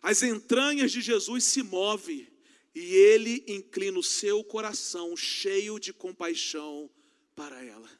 As 0.00 0.22
entranhas 0.22 0.92
de 0.92 1.00
Jesus 1.00 1.44
se 1.44 1.62
movem 1.62 2.26
e 2.74 2.80
ele 2.80 3.44
inclina 3.48 3.98
o 3.98 4.02
seu 4.02 4.42
coração 4.44 5.16
cheio 5.16 5.78
de 5.78 5.92
compaixão 5.92 6.88
para 7.34 7.62
ela. 7.64 7.99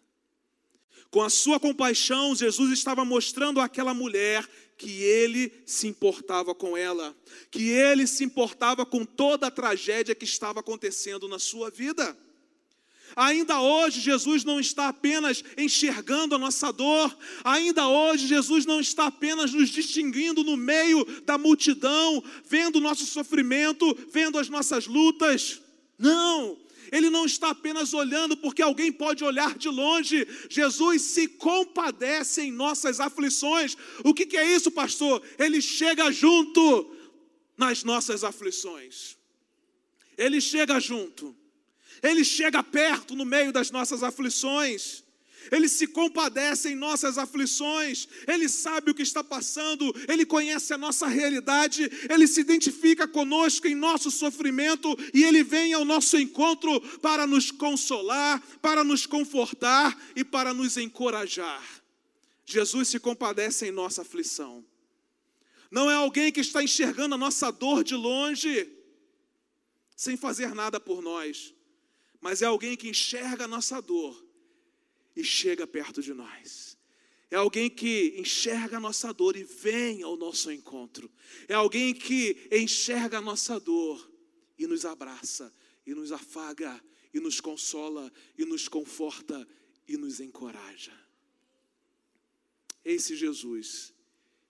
Com 1.11 1.23
a 1.23 1.31
sua 1.31 1.59
compaixão, 1.59 2.37
Jesus 2.37 2.71
estava 2.71 3.05
mostrando 3.05 3.61
àquela 3.61 3.93
mulher 3.93 4.49
que 4.79 5.03
ele 5.03 5.53
se 5.67 5.89
importava 5.89 6.55
com 6.55 6.77
ela, 6.77 7.15
que 7.51 7.69
ele 7.69 8.07
se 8.07 8.25
importava 8.25 8.87
com 8.87 9.05
toda 9.05 9.49
a 9.49 9.51
tragédia 9.51 10.15
que 10.15 10.25
estava 10.25 10.61
acontecendo 10.61 11.29
na 11.29 11.39
sua 11.39 11.69
vida. 11.69 12.17
Ainda 13.17 13.61
hoje, 13.61 14.01
Jesus 14.01 14.45
não 14.45 14.61
está 14.61 14.89
apenas 14.89 15.43
enxergando 15.59 16.37
a 16.37 16.39
nossa 16.39 16.73
dor, 16.73 17.15
ainda 17.43 17.89
hoje, 17.89 18.29
Jesus 18.29 18.65
não 18.65 18.81
está 18.81 19.07
apenas 19.07 19.53
nos 19.53 19.69
distinguindo 19.69 20.45
no 20.45 20.57
meio 20.57 21.05
da 21.23 21.37
multidão, 21.37 22.23
vendo 22.47 22.77
o 22.77 22.81
nosso 22.81 23.05
sofrimento, 23.05 23.99
vendo 24.13 24.39
as 24.39 24.49
nossas 24.49 24.87
lutas. 24.87 25.61
Não, 25.99 26.57
ele 26.93 27.11
não 27.11 27.25
está 27.25 27.51
apenas 27.51 27.93
olhando 27.93 28.37
porque 28.37 28.63
alguém 28.63 28.93
pode 28.93 29.23
olhar 29.25 29.57
de 29.57 29.69
longe. 29.69 30.27
Jesus 30.49 31.03
se 31.03 31.29
compadece 31.29 32.43
em 32.43 32.53
nossas 32.53 33.01
aflições. 33.01 33.77
O 34.05 34.13
que, 34.13 34.27
que 34.27 34.37
é 34.37 34.45
isso, 34.45 34.71
pastor? 34.71 35.23
Ele 35.39 35.61
chega 35.61 36.11
junto 36.11 36.97
nas 37.57 37.85
nossas 37.85 38.25
aflições. 38.25 39.17
Ele 40.17 40.41
chega 40.41 40.81
junto. 40.81 41.37
Ele 42.03 42.25
chega 42.25 42.63
perto 42.63 43.15
no 43.15 43.25
meio 43.25 43.53
das 43.53 43.71
nossas 43.71 44.03
aflições. 44.03 45.05
Ele 45.51 45.69
se 45.69 45.87
compadece 45.87 46.71
em 46.71 46.75
nossas 46.75 47.19
aflições, 47.19 48.09
Ele 48.27 48.49
sabe 48.49 48.91
o 48.91 48.95
que 48.95 49.03
está 49.03 49.23
passando, 49.23 49.93
Ele 50.09 50.27
conhece 50.27 50.73
a 50.73 50.79
nossa 50.79 51.07
realidade, 51.07 51.91
Ele 52.09 52.27
se 52.27 52.41
identifica 52.41 53.07
conosco 53.09 53.67
em 53.67 53.75
nosso 53.75 54.11
sofrimento 54.11 54.97
e 55.15 55.25
Ele 55.25 55.43
vem 55.43 55.73
ao 55.73 55.85
nosso 55.85 56.19
encontro 56.19 56.81
para 56.99 57.27
nos 57.27 57.51
consolar, 57.51 58.41
para 58.61 58.85
nos 58.85 59.07
confortar 59.07 59.99
e 60.15 60.25
para 60.25 60.53
nos 60.53 60.77
encorajar. 60.77 61.63
Jesus 62.45 62.89
se 62.89 62.99
compadece 62.99 63.69
em 63.69 63.71
nossa 63.71 64.03
aflição. 64.03 64.65
Não 65.71 65.91
é 65.91 65.95
alguém 65.95 66.33
que 66.33 66.41
está 66.41 66.63
enxergando 66.63 67.15
a 67.15 67.19
nossa 67.19 67.51
dor 67.51 67.85
de 67.85 67.95
longe, 67.95 68.69
sem 69.97 70.17
fazer 70.17 70.55
nada 70.55 70.81
por 70.81 71.01
nós, 71.01 71.55
mas 72.21 72.43
é 72.43 72.47
alguém 72.47 72.77
que 72.77 72.89
enxerga 72.89 73.45
a 73.45 73.49
nossa 73.49 73.81
dor 73.81 74.30
e 75.17 75.25
chega 75.25 75.67
perto 75.67 76.03
de 76.03 76.13
nós. 76.13 76.79
É 77.31 77.37
alguém 77.37 77.71
que 77.71 78.15
enxerga 78.19 78.79
a 78.79 78.81
nossa 78.81 79.13
dor 79.13 79.37
e 79.37 79.45
vem 79.45 80.03
ao 80.03 80.17
nosso 80.17 80.51
encontro. 80.51 81.11
É 81.47 81.55
alguém 81.55 81.95
que 81.95 82.49
enxerga 82.51 83.19
a 83.19 83.21
nossa 83.21 83.61
dor 83.61 84.11
e 84.59 84.67
nos 84.67 84.85
abraça, 84.85 85.53
e 85.87 85.95
nos 85.95 86.11
afaga, 86.11 86.83
e 87.15 87.21
nos 87.21 87.41
consola, 87.41 88.13
e 88.37 88.45
nos 88.45 88.69
conforta 88.69 89.47
e 89.87 89.97
nos 89.97 90.21
encoraja. 90.21 90.93
Esse 92.85 93.15
Jesus 93.15 93.95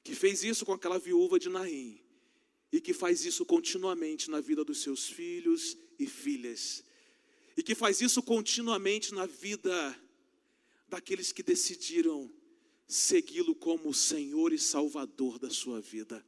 que 0.03 0.15
fez 0.15 0.43
isso 0.43 0.65
com 0.65 0.73
aquela 0.73 0.99
viúva 0.99 1.39
de 1.39 1.49
Naim 1.49 2.01
e 2.73 2.81
que 2.81 2.93
faz 2.93 3.25
isso 3.25 3.45
continuamente 3.45 4.31
na 4.31 4.41
vida 4.41 4.65
dos 4.65 4.81
seus 4.83 5.09
filhos 5.09 5.77
e 5.99 6.07
filhas, 6.07 6.85
e 7.57 7.63
que 7.63 7.75
faz 7.75 8.01
isso 8.01 8.23
continuamente 8.23 9.13
na 9.13 9.27
vida 9.27 9.97
daqueles 10.91 11.33
que 11.33 11.43
decidiram 11.43 12.31
segui-lo 12.87 13.55
como 13.55 13.95
Senhor 13.95 14.53
e 14.53 14.59
Salvador 14.59 15.39
da 15.39 15.49
sua 15.49 15.81
vida. 15.81 16.25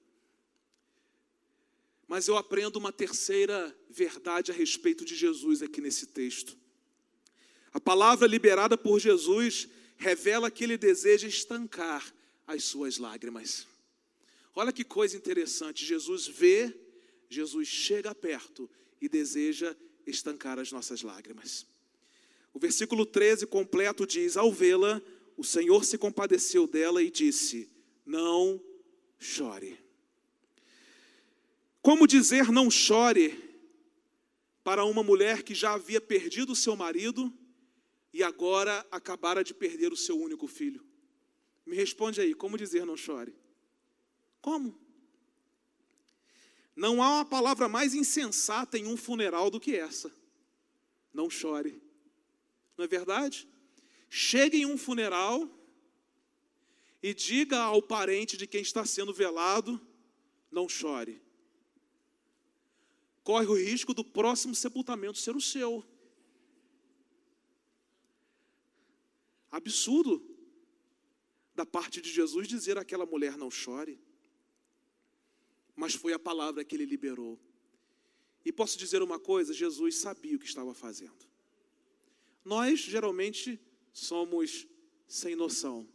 Mas 2.06 2.28
eu 2.28 2.36
aprendo 2.36 2.76
uma 2.76 2.92
terceira 2.92 3.76
verdade 3.90 4.50
a 4.50 4.54
respeito 4.54 5.04
de 5.04 5.16
Jesus 5.16 5.62
aqui 5.62 5.80
nesse 5.80 6.06
texto. 6.06 6.56
A 7.72 7.80
palavra 7.80 8.26
liberada 8.26 8.76
por 8.78 9.00
Jesus 9.00 9.68
revela 9.96 10.50
que 10.50 10.64
ele 10.64 10.76
deseja 10.76 11.26
estancar 11.26 12.14
as 12.46 12.64
suas 12.64 12.98
lágrimas. 12.98 13.66
Olha 14.54 14.72
que 14.72 14.84
coisa 14.84 15.16
interessante. 15.16 15.84
Jesus 15.84 16.26
vê, 16.26 16.74
Jesus 17.28 17.66
chega 17.66 18.14
perto 18.14 18.70
e 19.00 19.08
deseja 19.08 19.74
estancar 20.06 20.58
as 20.58 20.70
nossas 20.70 21.02
lágrimas. 21.02 21.66
O 22.52 22.58
versículo 22.58 23.06
13 23.06 23.46
completo 23.46 24.06
diz: 24.06 24.36
Ao 24.36 24.52
vê-la, 24.52 25.00
o 25.36 25.44
Senhor 25.44 25.84
se 25.84 25.96
compadeceu 25.96 26.66
dela 26.66 27.02
e 27.02 27.10
disse: 27.10 27.70
Não 28.04 28.62
chore. 29.18 29.78
Como 31.80 32.06
dizer 32.06 32.52
não 32.52 32.70
chore 32.70 33.50
para 34.62 34.84
uma 34.84 35.02
mulher 35.02 35.42
que 35.42 35.54
já 35.54 35.72
havia 35.72 36.00
perdido 36.00 36.54
seu 36.54 36.76
marido, 36.76 37.32
e 38.12 38.22
agora 38.22 38.86
acabara 38.90 39.42
de 39.42 39.54
perder 39.54 39.92
o 39.92 39.96
seu 39.96 40.16
único 40.16 40.46
filho. 40.46 40.84
Me 41.64 41.74
responde 41.74 42.20
aí, 42.20 42.34
como 42.34 42.58
dizer 42.58 42.84
não 42.84 42.96
chore? 42.96 43.34
Como? 44.40 44.78
Não 46.76 47.02
há 47.02 47.16
uma 47.16 47.24
palavra 47.24 47.68
mais 47.68 47.94
insensata 47.94 48.78
em 48.78 48.86
um 48.86 48.96
funeral 48.96 49.50
do 49.50 49.60
que 49.60 49.76
essa. 49.76 50.12
Não 51.12 51.30
chore. 51.30 51.80
Não 52.76 52.84
é 52.84 52.88
verdade? 52.88 53.48
Chegue 54.08 54.58
em 54.58 54.66
um 54.66 54.76
funeral 54.76 55.48
e 57.02 57.12
diga 57.12 57.58
ao 57.58 57.82
parente 57.82 58.36
de 58.36 58.46
quem 58.46 58.62
está 58.62 58.84
sendo 58.84 59.12
velado: 59.12 59.80
não 60.50 60.68
chore. 60.68 61.20
Corre 63.24 63.46
o 63.46 63.54
risco 63.54 63.94
do 63.94 64.04
próximo 64.04 64.54
sepultamento 64.54 65.18
ser 65.18 65.36
o 65.36 65.40
seu. 65.40 65.84
Absurdo 69.50 70.24
da 71.54 71.66
parte 71.66 72.00
de 72.00 72.10
Jesus 72.10 72.48
dizer 72.48 72.78
àquela 72.78 73.06
mulher: 73.06 73.36
não 73.36 73.50
chore. 73.50 74.00
Mas 75.74 75.94
foi 75.94 76.12
a 76.12 76.18
palavra 76.18 76.64
que 76.64 76.74
ele 76.76 76.84
liberou. 76.84 77.38
E 78.44 78.52
posso 78.52 78.78
dizer 78.78 79.02
uma 79.02 79.18
coisa: 79.18 79.52
Jesus 79.52 79.96
sabia 79.98 80.36
o 80.36 80.38
que 80.38 80.46
estava 80.46 80.74
fazendo. 80.74 81.31
Nós 82.44 82.80
geralmente 82.80 83.60
somos 83.92 84.66
sem 85.06 85.36
noção, 85.36 85.88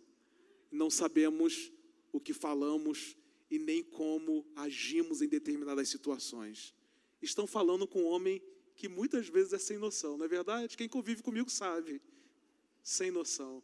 não 0.71 0.89
sabemos 0.89 1.71
o 2.12 2.19
que 2.19 2.33
falamos 2.33 3.17
e 3.49 3.57
nem 3.57 3.83
como 3.83 4.45
agimos 4.55 5.21
em 5.21 5.27
determinadas 5.27 5.89
situações. 5.89 6.73
Estão 7.21 7.47
falando 7.47 7.88
com 7.88 8.03
um 8.03 8.05
homem 8.05 8.41
que 8.75 8.88
muitas 8.88 9.27
vezes 9.27 9.53
é 9.53 9.57
sem 9.57 9.77
noção, 9.77 10.17
não 10.17 10.25
é 10.25 10.27
verdade? 10.27 10.77
Quem 10.77 10.88
convive 10.88 11.23
comigo 11.23 11.49
sabe 11.49 12.01
sem 12.83 13.12
noção. 13.12 13.62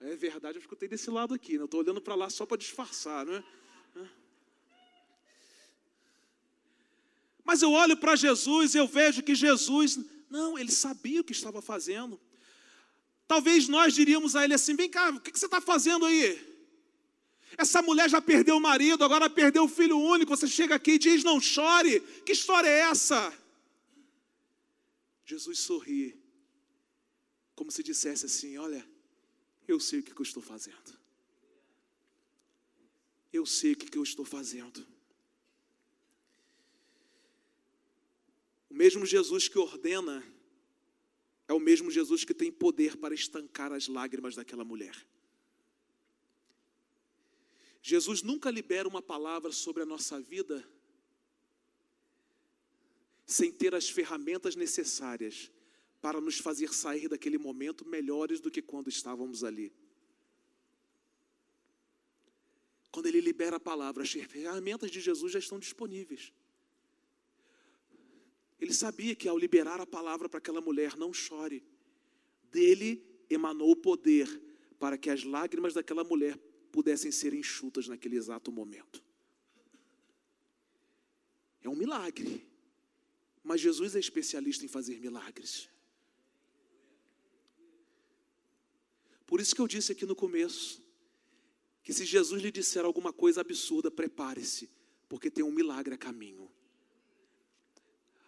É 0.00 0.16
verdade, 0.16 0.58
eu 0.58 0.60
escutei 0.60 0.88
desse 0.88 1.10
lado 1.10 1.34
aqui, 1.34 1.52
não 1.52 1.60
né? 1.60 1.64
estou 1.66 1.80
olhando 1.80 2.00
para 2.00 2.16
lá 2.16 2.28
só 2.28 2.44
para 2.44 2.56
disfarçar, 2.56 3.24
não 3.24 3.34
é? 3.34 3.44
Mas 7.44 7.60
eu 7.60 7.72
olho 7.72 7.96
para 7.96 8.16
Jesus 8.16 8.74
e 8.74 8.78
eu 8.78 8.86
vejo 8.86 9.22
que 9.22 9.34
Jesus, 9.34 9.98
não, 10.32 10.58
ele 10.58 10.72
sabia 10.72 11.20
o 11.20 11.24
que 11.24 11.32
estava 11.32 11.60
fazendo. 11.60 12.18
Talvez 13.28 13.68
nós 13.68 13.92
diríamos 13.94 14.34
a 14.34 14.44
ele 14.44 14.54
assim: 14.54 14.74
vem 14.74 14.88
cá, 14.88 15.10
o 15.10 15.20
que 15.20 15.38
você 15.38 15.44
está 15.44 15.60
fazendo 15.60 16.06
aí? 16.06 16.50
Essa 17.58 17.82
mulher 17.82 18.08
já 18.08 18.20
perdeu 18.20 18.56
o 18.56 18.60
marido, 18.60 19.04
agora 19.04 19.28
perdeu 19.28 19.64
o 19.64 19.68
filho 19.68 19.98
único. 19.98 20.34
Você 20.34 20.48
chega 20.48 20.74
aqui 20.74 20.92
e 20.92 20.98
diz: 20.98 21.22
não 21.22 21.38
chore. 21.38 22.00
Que 22.24 22.32
história 22.32 22.66
é 22.68 22.80
essa? 22.80 23.32
Jesus 25.26 25.58
sorri 25.60 26.18
como 27.54 27.70
se 27.70 27.82
dissesse 27.82 28.24
assim: 28.24 28.56
Olha, 28.56 28.82
eu 29.68 29.78
sei 29.78 30.00
o 30.00 30.02
que 30.02 30.18
eu 30.18 30.22
estou 30.22 30.42
fazendo. 30.42 30.98
Eu 33.30 33.44
sei 33.44 33.72
o 33.72 33.76
que 33.76 33.98
eu 33.98 34.02
estou 34.02 34.24
fazendo. 34.24 34.86
O 38.72 38.74
mesmo 38.74 39.04
Jesus 39.04 39.48
que 39.48 39.58
ordena 39.58 40.24
é 41.46 41.52
o 41.52 41.60
mesmo 41.60 41.90
Jesus 41.90 42.24
que 42.24 42.32
tem 42.32 42.50
poder 42.50 42.96
para 42.96 43.14
estancar 43.14 43.70
as 43.70 43.86
lágrimas 43.86 44.34
daquela 44.34 44.64
mulher. 44.64 44.96
Jesus 47.82 48.22
nunca 48.22 48.50
libera 48.50 48.88
uma 48.88 49.02
palavra 49.02 49.52
sobre 49.52 49.82
a 49.82 49.86
nossa 49.86 50.18
vida 50.18 50.66
sem 53.26 53.52
ter 53.52 53.74
as 53.74 53.90
ferramentas 53.90 54.56
necessárias 54.56 55.50
para 56.00 56.18
nos 56.18 56.38
fazer 56.38 56.72
sair 56.72 57.08
daquele 57.08 57.36
momento 57.36 57.86
melhores 57.86 58.40
do 58.40 58.50
que 58.50 58.62
quando 58.62 58.88
estávamos 58.88 59.44
ali. 59.44 59.70
Quando 62.90 63.04
ele 63.04 63.20
libera 63.20 63.56
a 63.56 63.60
palavra, 63.60 64.02
as 64.02 64.12
ferramentas 64.12 64.90
de 64.90 64.98
Jesus 64.98 65.30
já 65.30 65.38
estão 65.38 65.58
disponíveis. 65.58 66.32
Ele 68.62 68.72
sabia 68.72 69.12
que 69.16 69.28
ao 69.28 69.36
liberar 69.36 69.80
a 69.80 69.86
palavra 69.86 70.28
para 70.28 70.38
aquela 70.38 70.60
mulher, 70.60 70.96
não 70.96 71.12
chore, 71.12 71.64
dele 72.48 73.04
emanou 73.28 73.72
o 73.72 73.76
poder 73.76 74.28
para 74.78 74.96
que 74.96 75.10
as 75.10 75.24
lágrimas 75.24 75.74
daquela 75.74 76.04
mulher 76.04 76.38
pudessem 76.70 77.10
ser 77.10 77.34
enxutas 77.34 77.88
naquele 77.88 78.14
exato 78.14 78.52
momento. 78.52 79.02
É 81.60 81.68
um 81.68 81.74
milagre. 81.74 82.46
Mas 83.42 83.60
Jesus 83.60 83.96
é 83.96 83.98
especialista 83.98 84.64
em 84.64 84.68
fazer 84.68 85.00
milagres. 85.00 85.68
Por 89.26 89.40
isso 89.40 89.56
que 89.56 89.60
eu 89.60 89.66
disse 89.66 89.90
aqui 89.90 90.06
no 90.06 90.14
começo, 90.14 90.80
que 91.82 91.92
se 91.92 92.04
Jesus 92.04 92.40
lhe 92.40 92.52
disser 92.52 92.84
alguma 92.84 93.12
coisa 93.12 93.40
absurda, 93.40 93.90
prepare-se, 93.90 94.70
porque 95.08 95.28
tem 95.28 95.42
um 95.42 95.50
milagre 95.50 95.96
a 95.96 95.98
caminho. 95.98 96.48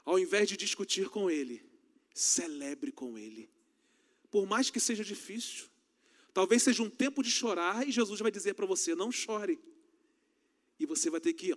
Ao 0.04 0.18
invés 0.18 0.48
de 0.48 0.56
discutir 0.56 1.08
com 1.08 1.30
ele, 1.30 1.62
celebre 2.12 2.92
com 2.92 3.18
ele. 3.18 3.50
Por 4.30 4.46
mais 4.46 4.70
que 4.70 4.80
seja 4.80 5.04
difícil, 5.04 5.66
talvez 6.32 6.62
seja 6.62 6.82
um 6.82 6.90
tempo 6.90 7.22
de 7.22 7.30
chorar 7.30 7.86
e 7.86 7.92
Jesus 7.92 8.20
vai 8.20 8.30
dizer 8.30 8.54
para 8.54 8.66
você: 8.66 8.94
não 8.94 9.10
chore. 9.10 9.58
E 10.78 10.86
você 10.86 11.08
vai 11.08 11.20
ter 11.20 11.32
que 11.32 11.54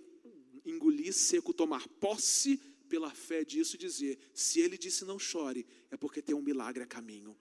engolir 0.64 1.12
seco, 1.12 1.52
tomar 1.52 1.86
posse 2.00 2.56
pela 2.88 3.10
fé 3.10 3.44
disso 3.44 3.76
e 3.76 3.78
dizer: 3.78 4.18
se 4.32 4.60
ele 4.60 4.78
disse 4.78 5.04
não 5.04 5.18
chore, 5.18 5.66
é 5.90 5.96
porque 5.96 6.22
tem 6.22 6.34
um 6.34 6.42
milagre 6.42 6.82
a 6.82 6.86
caminho. 6.86 7.36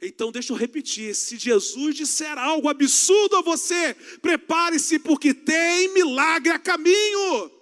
Então, 0.00 0.32
deixa 0.32 0.52
eu 0.52 0.56
repetir: 0.56 1.14
se 1.14 1.36
Jesus 1.36 1.94
disser 1.94 2.36
algo 2.36 2.68
absurdo 2.68 3.36
a 3.36 3.42
você, 3.42 3.94
prepare-se, 4.20 4.98
porque 4.98 5.32
tem 5.32 5.92
milagre 5.94 6.52
a 6.52 6.58
caminho. 6.58 7.55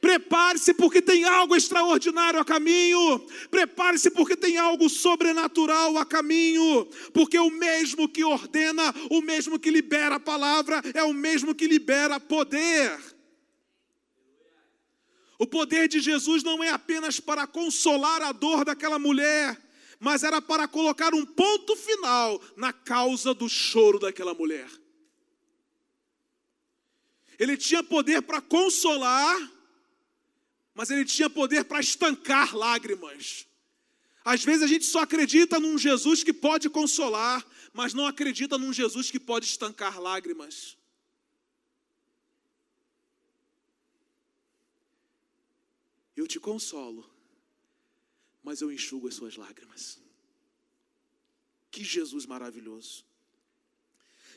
Prepare-se, 0.00 0.74
porque 0.74 1.02
tem 1.02 1.24
algo 1.24 1.56
extraordinário 1.56 2.40
a 2.40 2.44
caminho. 2.44 3.26
Prepare-se, 3.50 4.10
porque 4.10 4.36
tem 4.36 4.56
algo 4.56 4.88
sobrenatural 4.88 5.96
a 5.98 6.06
caminho. 6.06 6.86
Porque 7.12 7.38
o 7.38 7.50
mesmo 7.50 8.08
que 8.08 8.24
ordena, 8.24 8.94
o 9.10 9.20
mesmo 9.20 9.58
que 9.58 9.70
libera 9.70 10.16
a 10.16 10.20
palavra, 10.20 10.82
é 10.94 11.02
o 11.02 11.12
mesmo 11.12 11.54
que 11.54 11.66
libera 11.66 12.20
poder. 12.20 12.98
O 15.38 15.46
poder 15.46 15.88
de 15.88 16.00
Jesus 16.00 16.42
não 16.42 16.62
é 16.62 16.70
apenas 16.70 17.20
para 17.20 17.46
consolar 17.46 18.22
a 18.22 18.32
dor 18.32 18.64
daquela 18.64 18.98
mulher 18.98 19.56
mas 20.00 20.22
era 20.22 20.40
para 20.40 20.68
colocar 20.68 21.12
um 21.14 21.26
ponto 21.26 21.74
final 21.76 22.40
na 22.56 22.72
causa 22.72 23.34
do 23.34 23.48
choro 23.48 23.98
daquela 23.98 24.32
mulher. 24.32 24.68
Ele 27.38 27.56
tinha 27.56 27.82
poder 27.82 28.22
para 28.22 28.40
consolar, 28.40 29.36
mas 30.78 30.88
ele 30.90 31.04
tinha 31.04 31.28
poder 31.28 31.64
para 31.64 31.80
estancar 31.80 32.56
lágrimas. 32.56 33.46
Às 34.24 34.42
vezes 34.42 34.62
a 34.62 34.66
gente 34.66 34.86
só 34.86 35.00
acredita 35.00 35.60
num 35.60 35.76
Jesus 35.76 36.22
que 36.22 36.32
pode 36.32 36.70
consolar, 36.70 37.44
mas 37.72 37.92
não 37.92 38.06
acredita 38.06 38.56
num 38.56 38.72
Jesus 38.72 39.10
que 39.10 39.20
pode 39.20 39.44
estancar 39.44 40.00
lágrimas. 40.00 40.78
Eu 46.16 46.26
te 46.26 46.40
consolo 46.40 47.18
mas 48.48 48.62
eu 48.62 48.72
enxugo 48.72 49.08
as 49.08 49.14
suas 49.14 49.36
lágrimas. 49.36 50.00
Que 51.70 51.84
Jesus 51.84 52.24
maravilhoso. 52.24 53.04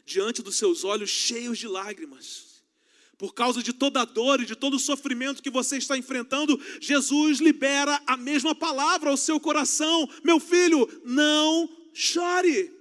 Diante 0.06 0.42
dos 0.42 0.58
seus 0.58 0.84
olhos 0.84 1.10
cheios 1.10 1.58
de 1.58 1.66
lágrimas, 1.66 2.51
por 3.22 3.36
causa 3.36 3.62
de 3.62 3.72
toda 3.72 4.02
a 4.02 4.06
dor 4.06 4.42
e 4.42 4.48
de 4.48 4.56
todo 4.56 4.78
o 4.78 4.80
sofrimento 4.80 5.44
que 5.44 5.52
você 5.52 5.78
está 5.78 5.96
enfrentando, 5.96 6.60
Jesus 6.80 7.40
libera 7.40 8.02
a 8.08 8.18
mesma 8.18 8.56
palavra 8.56 9.12
ao 9.12 9.16
seu 9.16 9.40
coração: 9.40 10.10
Meu 10.24 10.40
filho, 10.40 10.90
não 11.06 11.70
chore. 11.94 12.76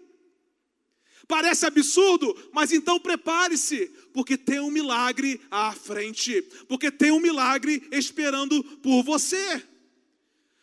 Parece 1.28 1.66
absurdo, 1.66 2.34
mas 2.54 2.72
então 2.72 2.98
prepare-se, 2.98 3.88
porque 4.14 4.38
tem 4.38 4.60
um 4.60 4.70
milagre 4.70 5.38
à 5.50 5.72
frente, 5.72 6.40
porque 6.66 6.90
tem 6.90 7.12
um 7.12 7.20
milagre 7.20 7.86
esperando 7.92 8.64
por 8.78 9.02
você. 9.02 9.62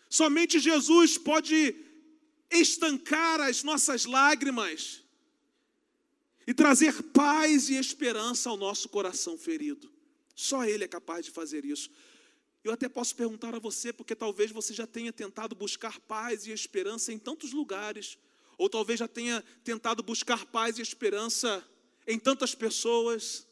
Somente 0.09 0.59
Jesus 0.59 1.19
pode 1.19 1.75
estancar 2.49 3.41
as 3.41 3.61
nossas 3.61 4.05
lágrimas 4.05 5.06
e 6.47 6.53
trazer 6.53 7.03
paz 7.11 7.69
e 7.69 7.75
esperança 7.75 8.49
ao 8.49 8.55
nosso 8.55 8.87
coração 8.87 9.37
ferido. 9.37 9.91
Só 10.33 10.63
Ele 10.63 10.85
é 10.85 10.87
capaz 10.87 11.25
de 11.25 11.31
fazer 11.31 11.65
isso. 11.65 11.91
Eu 12.63 12.71
até 12.71 12.87
posso 12.87 13.15
perguntar 13.15 13.53
a 13.53 13.59
você, 13.59 13.91
porque 13.91 14.15
talvez 14.15 14.49
você 14.51 14.73
já 14.73 14.87
tenha 14.87 15.11
tentado 15.11 15.53
buscar 15.53 15.99
paz 15.99 16.47
e 16.47 16.51
esperança 16.51 17.11
em 17.11 17.19
tantos 17.19 17.51
lugares, 17.51 18.17
ou 18.57 18.69
talvez 18.69 18.99
já 18.99 19.07
tenha 19.07 19.43
tentado 19.63 20.01
buscar 20.01 20.45
paz 20.45 20.79
e 20.79 20.81
esperança 20.81 21.63
em 22.07 22.17
tantas 22.17 22.55
pessoas. 22.55 23.45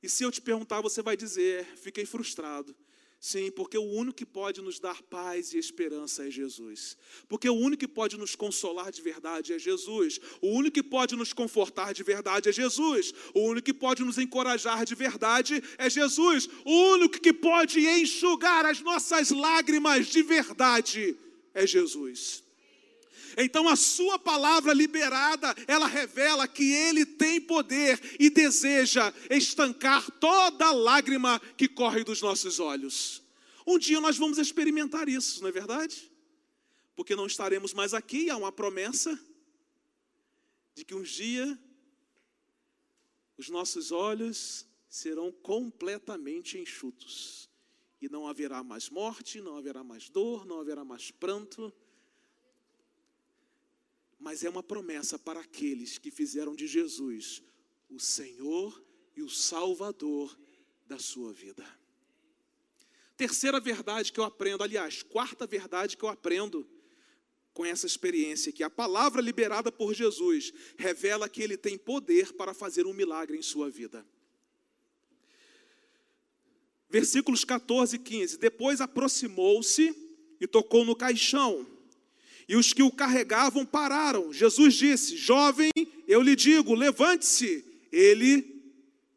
E 0.00 0.08
se 0.08 0.22
eu 0.22 0.30
te 0.30 0.40
perguntar, 0.40 0.80
você 0.80 1.02
vai 1.02 1.16
dizer: 1.16 1.66
fiquei 1.76 2.06
frustrado. 2.06 2.76
Sim, 3.24 3.52
porque 3.52 3.78
o 3.78 3.84
único 3.84 4.16
que 4.16 4.26
pode 4.26 4.60
nos 4.60 4.80
dar 4.80 5.00
paz 5.02 5.54
e 5.54 5.56
esperança 5.56 6.26
é 6.26 6.30
Jesus. 6.30 6.96
Porque 7.28 7.48
o 7.48 7.54
único 7.54 7.78
que 7.78 7.86
pode 7.86 8.16
nos 8.18 8.34
consolar 8.34 8.90
de 8.90 9.00
verdade 9.00 9.52
é 9.52 9.58
Jesus. 9.60 10.18
O 10.40 10.48
único 10.48 10.74
que 10.74 10.82
pode 10.82 11.14
nos 11.14 11.32
confortar 11.32 11.94
de 11.94 12.02
verdade 12.02 12.48
é 12.48 12.52
Jesus. 12.52 13.14
O 13.32 13.42
único 13.42 13.64
que 13.64 13.72
pode 13.72 14.02
nos 14.02 14.18
encorajar 14.18 14.84
de 14.84 14.96
verdade 14.96 15.62
é 15.78 15.88
Jesus. 15.88 16.48
O 16.64 16.72
único 16.94 17.20
que 17.20 17.32
pode 17.32 17.86
enxugar 17.86 18.66
as 18.66 18.80
nossas 18.80 19.30
lágrimas 19.30 20.08
de 20.08 20.20
verdade 20.20 21.16
é 21.54 21.64
Jesus. 21.64 22.42
Então 23.36 23.68
a 23.68 23.76
sua 23.76 24.18
palavra 24.18 24.72
liberada, 24.72 25.54
ela 25.66 25.86
revela 25.86 26.46
que 26.48 26.72
ele 26.72 27.04
tem 27.04 27.40
poder 27.40 28.00
e 28.18 28.30
deseja 28.30 29.12
estancar 29.30 30.10
toda 30.12 30.72
lágrima 30.72 31.40
que 31.56 31.68
corre 31.68 32.04
dos 32.04 32.20
nossos 32.20 32.60
olhos. 32.60 33.22
Um 33.66 33.78
dia 33.78 34.00
nós 34.00 34.16
vamos 34.16 34.38
experimentar 34.38 35.08
isso, 35.08 35.40
não 35.40 35.48
é 35.48 35.52
verdade? 35.52 36.10
Porque 36.94 37.16
não 37.16 37.26
estaremos 37.26 37.72
mais 37.72 37.94
aqui, 37.94 38.28
há 38.28 38.36
uma 38.36 38.52
promessa 38.52 39.18
de 40.74 40.84
que 40.84 40.94
um 40.94 41.02
dia 41.02 41.58
os 43.36 43.48
nossos 43.48 43.92
olhos 43.92 44.66
serão 44.88 45.32
completamente 45.32 46.58
enxutos 46.58 47.48
e 48.00 48.08
não 48.08 48.26
haverá 48.26 48.62
mais 48.62 48.90
morte, 48.90 49.40
não 49.40 49.56
haverá 49.56 49.84
mais 49.84 50.08
dor, 50.08 50.44
não 50.44 50.60
haverá 50.60 50.84
mais 50.84 51.10
pranto 51.10 51.72
mas 54.22 54.44
é 54.44 54.48
uma 54.48 54.62
promessa 54.62 55.18
para 55.18 55.40
aqueles 55.40 55.98
que 55.98 56.08
fizeram 56.08 56.54
de 56.54 56.68
Jesus 56.68 57.42
o 57.90 57.98
Senhor 57.98 58.80
e 59.16 59.22
o 59.22 59.28
Salvador 59.28 60.38
da 60.86 60.96
sua 60.96 61.32
vida. 61.32 61.66
Terceira 63.16 63.58
verdade 63.58 64.12
que 64.12 64.20
eu 64.20 64.24
aprendo, 64.24 64.62
aliás, 64.62 65.02
quarta 65.02 65.44
verdade 65.44 65.96
que 65.96 66.04
eu 66.04 66.08
aprendo 66.08 66.64
com 67.52 67.66
essa 67.66 67.84
experiência, 67.84 68.52
que 68.52 68.62
a 68.62 68.70
palavra 68.70 69.20
liberada 69.20 69.72
por 69.72 69.92
Jesus 69.92 70.52
revela 70.78 71.28
que 71.28 71.42
ele 71.42 71.56
tem 71.56 71.76
poder 71.76 72.32
para 72.32 72.54
fazer 72.54 72.86
um 72.86 72.94
milagre 72.94 73.36
em 73.36 73.42
sua 73.42 73.68
vida. 73.68 74.06
Versículos 76.88 77.44
14 77.44 77.96
e 77.96 77.98
15. 77.98 78.38
Depois 78.38 78.80
aproximou-se 78.80 79.94
e 80.40 80.46
tocou 80.46 80.84
no 80.84 80.94
caixão 80.94 81.71
e 82.48 82.56
os 82.56 82.72
que 82.72 82.82
o 82.82 82.90
carregavam 82.90 83.64
pararam. 83.64 84.32
Jesus 84.32 84.74
disse: 84.74 85.16
Jovem, 85.16 85.70
eu 86.06 86.20
lhe 86.22 86.36
digo, 86.36 86.74
levante-se. 86.74 87.64
Ele 87.90 88.62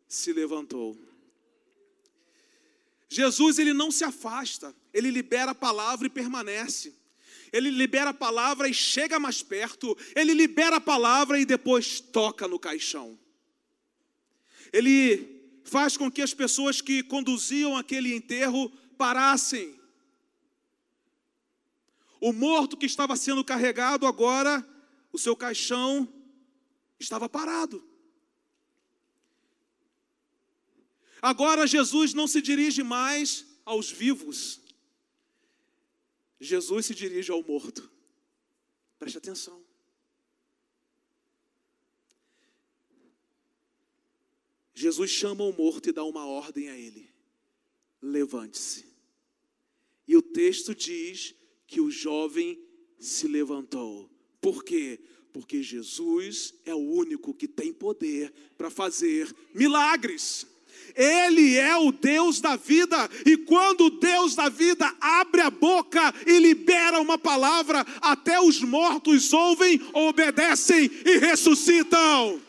se 0.08 0.34
levantou. 0.34 0.98
Jesus 3.10 3.60
ele 3.60 3.74
não 3.74 3.92
se 3.92 4.04
afasta, 4.04 4.76
ele 4.94 5.10
libera 5.10 5.52
a 5.52 5.56
palavra 5.56 6.08
e 6.08 6.10
permanece. 6.10 6.94
Ele 7.54 7.70
libera 7.70 8.10
a 8.10 8.14
palavra 8.14 8.68
e 8.68 8.74
chega 8.74 9.18
mais 9.18 9.42
perto, 9.42 9.98
ele 10.14 10.34
libera 10.34 10.78
a 10.78 10.82
palavra 10.82 11.40
e 11.40 11.46
depois 11.46 12.02
toca 12.02 12.48
no 12.48 12.60
caixão. 12.60 13.18
Ele 14.74 15.36
faz 15.64 15.96
com 15.96 16.12
que 16.12 16.22
as 16.22 16.34
pessoas 16.34 16.82
que 16.82 17.02
conduziam 17.04 17.78
aquele 17.78 18.14
enterro 18.14 18.70
parassem 18.98 19.74
o 22.20 22.32
morto 22.32 22.78
que 22.78 22.86
estava 22.86 23.16
sendo 23.16 23.44
carregado 23.44 24.06
agora, 24.06 24.68
o 25.12 25.18
seu 25.18 25.36
caixão 25.36 26.12
estava 27.00 27.30
parado. 27.30 27.84
Agora 31.22 31.66
Jesus 31.66 32.14
não 32.14 32.28
se 32.28 32.42
dirige 32.42 32.84
mais 32.84 33.46
aos 33.66 33.90
vivos, 33.90 34.62
Jesus 36.40 36.86
se 36.86 36.94
dirige 36.94 37.32
ao 37.32 37.42
morto. 37.42 37.90
Preste 39.00 39.18
atenção. 39.18 39.64
Jesus 44.74 45.10
chama 45.10 45.44
o 45.44 45.54
morto 45.54 45.90
e 45.90 45.94
dá 45.94 46.04
uma 46.04 46.26
ordem 46.26 46.70
a 46.70 46.78
ele: 46.78 47.10
levante-se. 48.02 48.94
E 50.08 50.16
o 50.16 50.22
texto 50.22 50.76
diz 50.76 51.34
que 51.68 51.82
o 51.82 51.92
jovem 51.92 52.60
se 53.00 53.28
levantou. 53.28 54.10
Por 54.42 54.64
quê? 54.64 55.00
Porque 55.34 55.62
Jesus 55.62 56.54
é 56.66 56.74
o 56.74 56.80
único 56.80 57.34
que 57.34 57.48
tem 57.48 57.74
poder 57.74 58.34
para 58.58 58.70
fazer 58.70 59.34
milagres. 59.54 60.48
Ele 60.96 61.58
é 61.58 61.76
o 61.78 61.92
Deus 61.92 62.40
da 62.40 62.56
vida, 62.56 63.10
e 63.26 63.36
quando 63.38 63.86
o 63.86 63.90
Deus 63.90 64.36
da 64.36 64.50
vida 64.50 64.94
abre 65.00 65.42
a 65.42 65.50
boca 65.50 66.14
e 66.26 66.40
libera 66.40 67.02
uma 67.02 67.18
palavra, 67.18 67.86
até 68.02 68.40
os 68.40 68.62
mortos 68.62 69.34
ouvem, 69.34 69.82
obedecem 69.94 70.90
e 71.06 71.18
ressuscitam. 71.18 72.40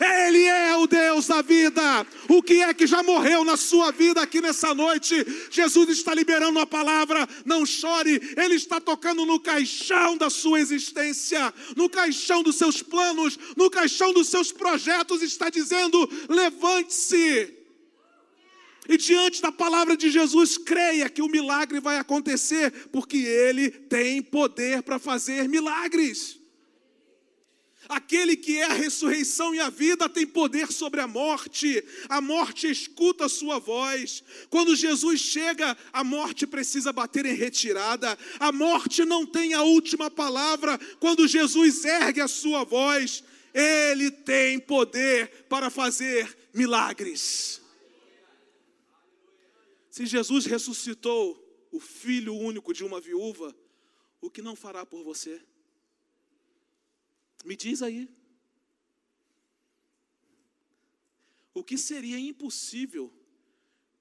Ele 0.00 0.42
é 0.44 0.76
o 0.76 0.86
Deus 0.86 1.26
da 1.26 1.42
vida. 1.42 2.06
O 2.28 2.42
que 2.42 2.62
é 2.62 2.74
que 2.74 2.86
já 2.86 3.02
morreu 3.02 3.44
na 3.44 3.56
sua 3.56 3.90
vida 3.90 4.20
aqui 4.20 4.40
nessa 4.40 4.74
noite? 4.74 5.14
Jesus 5.50 5.88
está 5.90 6.14
liberando 6.14 6.58
a 6.58 6.66
palavra. 6.66 7.28
Não 7.44 7.64
chore, 7.64 8.20
Ele 8.36 8.54
está 8.54 8.80
tocando 8.80 9.24
no 9.24 9.40
caixão 9.40 10.16
da 10.16 10.28
sua 10.28 10.60
existência, 10.60 11.52
no 11.76 11.88
caixão 11.88 12.42
dos 12.42 12.56
seus 12.56 12.82
planos, 12.82 13.38
no 13.56 13.70
caixão 13.70 14.12
dos 14.12 14.28
seus 14.28 14.52
projetos. 14.52 15.22
Está 15.22 15.48
dizendo: 15.48 16.08
levante-se. 16.28 17.54
E 18.88 18.96
diante 18.96 19.42
da 19.42 19.50
palavra 19.50 19.96
de 19.96 20.10
Jesus, 20.10 20.56
creia 20.56 21.08
que 21.08 21.20
o 21.20 21.28
milagre 21.28 21.80
vai 21.80 21.98
acontecer, 21.98 22.88
porque 22.92 23.16
Ele 23.16 23.68
tem 23.68 24.22
poder 24.22 24.82
para 24.82 24.98
fazer 24.98 25.48
milagres. 25.48 26.38
Aquele 27.88 28.36
que 28.36 28.58
é 28.58 28.64
a 28.64 28.72
ressurreição 28.72 29.54
e 29.54 29.60
a 29.60 29.70
vida 29.70 30.08
tem 30.08 30.26
poder 30.26 30.72
sobre 30.72 31.00
a 31.00 31.06
morte. 31.06 31.84
A 32.08 32.20
morte 32.20 32.68
escuta 32.68 33.26
a 33.26 33.28
sua 33.28 33.58
voz. 33.58 34.24
Quando 34.50 34.74
Jesus 34.74 35.20
chega, 35.20 35.76
a 35.92 36.02
morte 36.02 36.46
precisa 36.46 36.92
bater 36.92 37.24
em 37.26 37.34
retirada. 37.34 38.18
A 38.40 38.50
morte 38.50 39.04
não 39.04 39.24
tem 39.24 39.54
a 39.54 39.62
última 39.62 40.10
palavra. 40.10 40.78
Quando 40.98 41.28
Jesus 41.28 41.84
ergue 41.84 42.20
a 42.20 42.28
sua 42.28 42.64
voz, 42.64 43.22
ele 43.54 44.10
tem 44.10 44.58
poder 44.58 45.46
para 45.48 45.70
fazer 45.70 46.36
milagres. 46.52 47.60
Se 49.90 50.04
Jesus 50.04 50.44
ressuscitou 50.44 51.42
o 51.72 51.80
filho 51.80 52.34
único 52.34 52.74
de 52.74 52.84
uma 52.84 53.00
viúva, 53.00 53.56
o 54.20 54.30
que 54.30 54.42
não 54.42 54.56
fará 54.56 54.84
por 54.84 55.02
você? 55.02 55.40
Me 57.46 57.54
diz 57.54 57.80
aí. 57.80 58.10
O 61.54 61.62
que 61.62 61.78
seria 61.78 62.18
impossível 62.18 63.12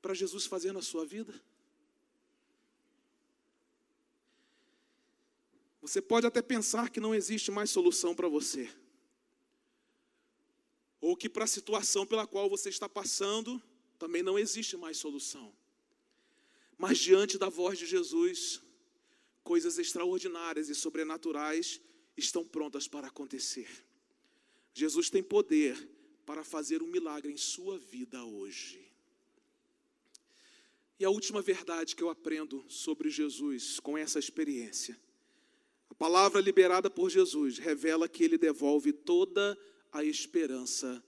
para 0.01 0.15
Jesus 0.15 0.47
fazer 0.47 0.71
na 0.71 0.81
sua 0.81 1.05
vida? 1.05 1.33
Você 5.79 6.01
pode 6.01 6.25
até 6.25 6.41
pensar 6.41 6.89
que 6.89 6.99
não 6.99 7.13
existe 7.13 7.51
mais 7.51 7.69
solução 7.69 8.15
para 8.15 8.27
você. 8.27 8.67
Ou 10.99 11.15
que 11.15 11.29
para 11.29 11.43
a 11.43 11.47
situação 11.47 12.03
pela 12.03 12.25
qual 12.25 12.49
você 12.49 12.69
está 12.69 12.89
passando, 12.89 13.61
também 13.99 14.23
não 14.23 14.39
existe 14.39 14.75
mais 14.75 14.97
solução. 14.97 15.55
Mas 16.79 16.97
diante 16.97 17.37
da 17.37 17.47
voz 17.47 17.77
de 17.77 17.85
Jesus, 17.85 18.59
coisas 19.43 19.77
extraordinárias 19.77 20.67
e 20.67 20.73
sobrenaturais 20.73 21.79
estão 22.17 22.45
prontas 22.45 22.87
para 22.87 23.07
acontecer. 23.07 23.69
Jesus 24.73 25.09
tem 25.09 25.23
poder 25.23 25.75
para 26.25 26.43
fazer 26.43 26.81
um 26.81 26.87
milagre 26.87 27.31
em 27.31 27.37
sua 27.37 27.77
vida 27.77 28.23
hoje. 28.23 28.85
E 30.99 31.05
a 31.05 31.09
última 31.09 31.41
verdade 31.41 31.95
que 31.95 32.03
eu 32.03 32.09
aprendo 32.09 32.63
sobre 32.69 33.09
Jesus 33.09 33.79
com 33.79 33.97
essa 33.97 34.17
experiência. 34.17 34.97
A 35.89 35.93
palavra 35.93 36.41
liberada 36.41 36.89
por 36.89 37.09
Jesus 37.09 37.57
revela 37.57 38.07
que 38.07 38.23
ele 38.23 38.37
devolve 38.37 38.91
toda 38.91 39.57
a 39.91 40.03
esperança 40.03 41.03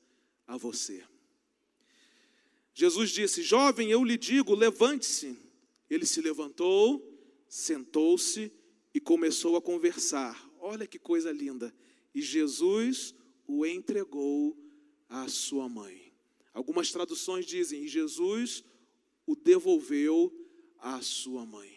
a 0.46 0.58
você. 0.58 1.04
Jesus 2.74 3.10
disse: 3.10 3.42
Jovem, 3.42 3.90
eu 3.90 4.04
lhe 4.04 4.18
digo, 4.18 4.54
levante-se. 4.54 5.38
Ele 5.90 6.06
se 6.06 6.22
levantou, 6.22 7.04
sentou-se 7.48 8.52
e 8.94 9.00
começou 9.00 9.56
a 9.56 9.62
conversar. 9.62 10.47
Olha 10.68 10.86
que 10.86 11.00
coisa 11.00 11.32
linda. 11.32 11.74
E 12.14 12.22
Jesus 12.22 13.16
o 13.48 13.66
entregou 13.66 14.54
à 15.08 15.30
sua 15.30 15.70
mãe. 15.70 16.12
Algumas 16.54 16.92
traduções 16.92 17.46
dizem: 17.46 17.86
e 17.86 17.88
Jesus 17.88 18.66
o 19.26 19.34
devolveu 19.34 20.30
à 20.78 21.02
sua 21.02 21.46
mãe. 21.46 21.74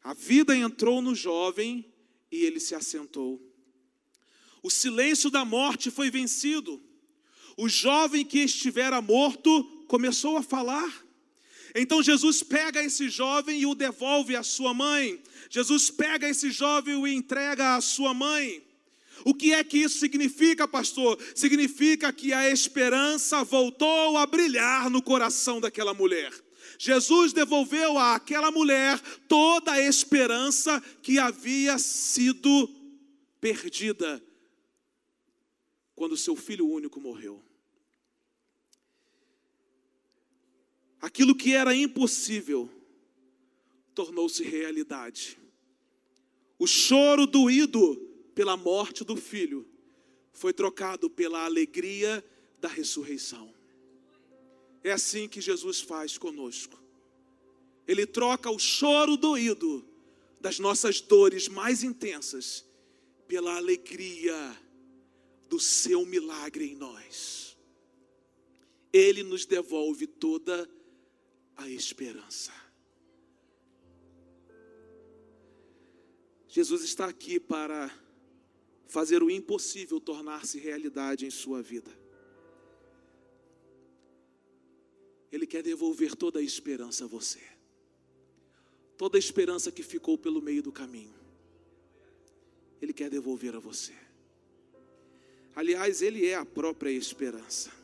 A 0.00 0.14
vida 0.14 0.56
entrou 0.56 1.02
no 1.02 1.12
jovem 1.12 1.92
e 2.30 2.44
ele 2.44 2.60
se 2.60 2.72
assentou. 2.72 3.42
O 4.62 4.70
silêncio 4.70 5.28
da 5.28 5.44
morte 5.44 5.90
foi 5.90 6.08
vencido. 6.08 6.80
O 7.56 7.68
jovem 7.68 8.24
que 8.24 8.38
estivera 8.38 9.02
morto 9.02 9.64
começou 9.88 10.36
a 10.36 10.42
falar. 10.42 11.04
Então 11.74 12.02
Jesus 12.02 12.42
pega 12.42 12.82
esse 12.82 13.08
jovem 13.08 13.60
e 13.60 13.66
o 13.66 13.74
devolve 13.74 14.36
à 14.36 14.42
sua 14.42 14.74
mãe. 14.74 15.22
Jesus 15.48 15.90
pega 15.90 16.28
esse 16.28 16.50
jovem 16.50 16.94
e 16.94 16.96
o 16.96 17.06
entrega 17.06 17.76
à 17.76 17.80
sua 17.80 18.12
mãe. 18.12 18.62
O 19.24 19.34
que 19.34 19.52
é 19.52 19.62
que 19.62 19.78
isso 19.78 19.98
significa, 19.98 20.66
pastor? 20.66 21.18
Significa 21.34 22.12
que 22.12 22.32
a 22.32 22.50
esperança 22.50 23.44
voltou 23.44 24.16
a 24.16 24.26
brilhar 24.26 24.88
no 24.88 25.02
coração 25.02 25.60
daquela 25.60 25.92
mulher. 25.92 26.32
Jesus 26.78 27.32
devolveu 27.32 27.98
àquela 27.98 28.50
mulher 28.50 28.98
toda 29.28 29.72
a 29.72 29.80
esperança 29.80 30.82
que 31.02 31.18
havia 31.18 31.78
sido 31.78 32.68
perdida 33.40 34.22
quando 35.94 36.16
seu 36.16 36.34
filho 36.34 36.66
único 36.66 36.98
morreu. 36.98 37.44
Aquilo 41.00 41.34
que 41.34 41.54
era 41.54 41.74
impossível 41.74 42.68
tornou-se 43.94 44.42
realidade. 44.42 45.38
O 46.58 46.66
choro 46.66 47.26
doído 47.26 47.96
pela 48.34 48.56
morte 48.56 49.02
do 49.04 49.16
filho 49.16 49.66
foi 50.32 50.52
trocado 50.52 51.08
pela 51.08 51.44
alegria 51.44 52.24
da 52.60 52.68
ressurreição. 52.68 53.52
É 54.84 54.92
assim 54.92 55.28
que 55.28 55.40
Jesus 55.40 55.80
faz 55.80 56.16
conosco. 56.16 56.78
Ele 57.86 58.06
troca 58.06 58.50
o 58.50 58.58
choro 58.58 59.16
doído 59.16 59.84
das 60.40 60.58
nossas 60.58 61.00
dores 61.00 61.48
mais 61.48 61.82
intensas 61.82 62.64
pela 63.26 63.56
alegria 63.56 64.56
do 65.48 65.58
seu 65.60 66.06
milagre 66.06 66.72
em 66.72 66.74
nós. 66.76 67.56
Ele 68.92 69.22
nos 69.22 69.44
devolve 69.44 70.06
toda 70.06 70.62
a 70.62 70.68
a 71.60 71.68
esperança. 71.68 72.52
Jesus 76.48 76.82
está 76.82 77.06
aqui 77.06 77.38
para 77.38 77.90
fazer 78.88 79.22
o 79.22 79.30
impossível 79.30 80.00
tornar-se 80.00 80.58
realidade 80.58 81.24
em 81.24 81.30
sua 81.30 81.62
vida. 81.62 81.90
Ele 85.30 85.46
quer 85.46 85.62
devolver 85.62 86.16
toda 86.16 86.40
a 86.40 86.42
esperança 86.42 87.04
a 87.04 87.08
você. 87.08 87.40
Toda 88.96 89.16
a 89.16 89.20
esperança 89.20 89.70
que 89.70 89.82
ficou 89.82 90.18
pelo 90.18 90.42
meio 90.42 90.62
do 90.62 90.72
caminho. 90.72 91.14
Ele 92.82 92.92
quer 92.92 93.08
devolver 93.08 93.54
a 93.54 93.60
você. 93.60 93.94
Aliás, 95.54 96.02
Ele 96.02 96.26
é 96.26 96.34
a 96.34 96.44
própria 96.44 96.90
esperança. 96.90 97.79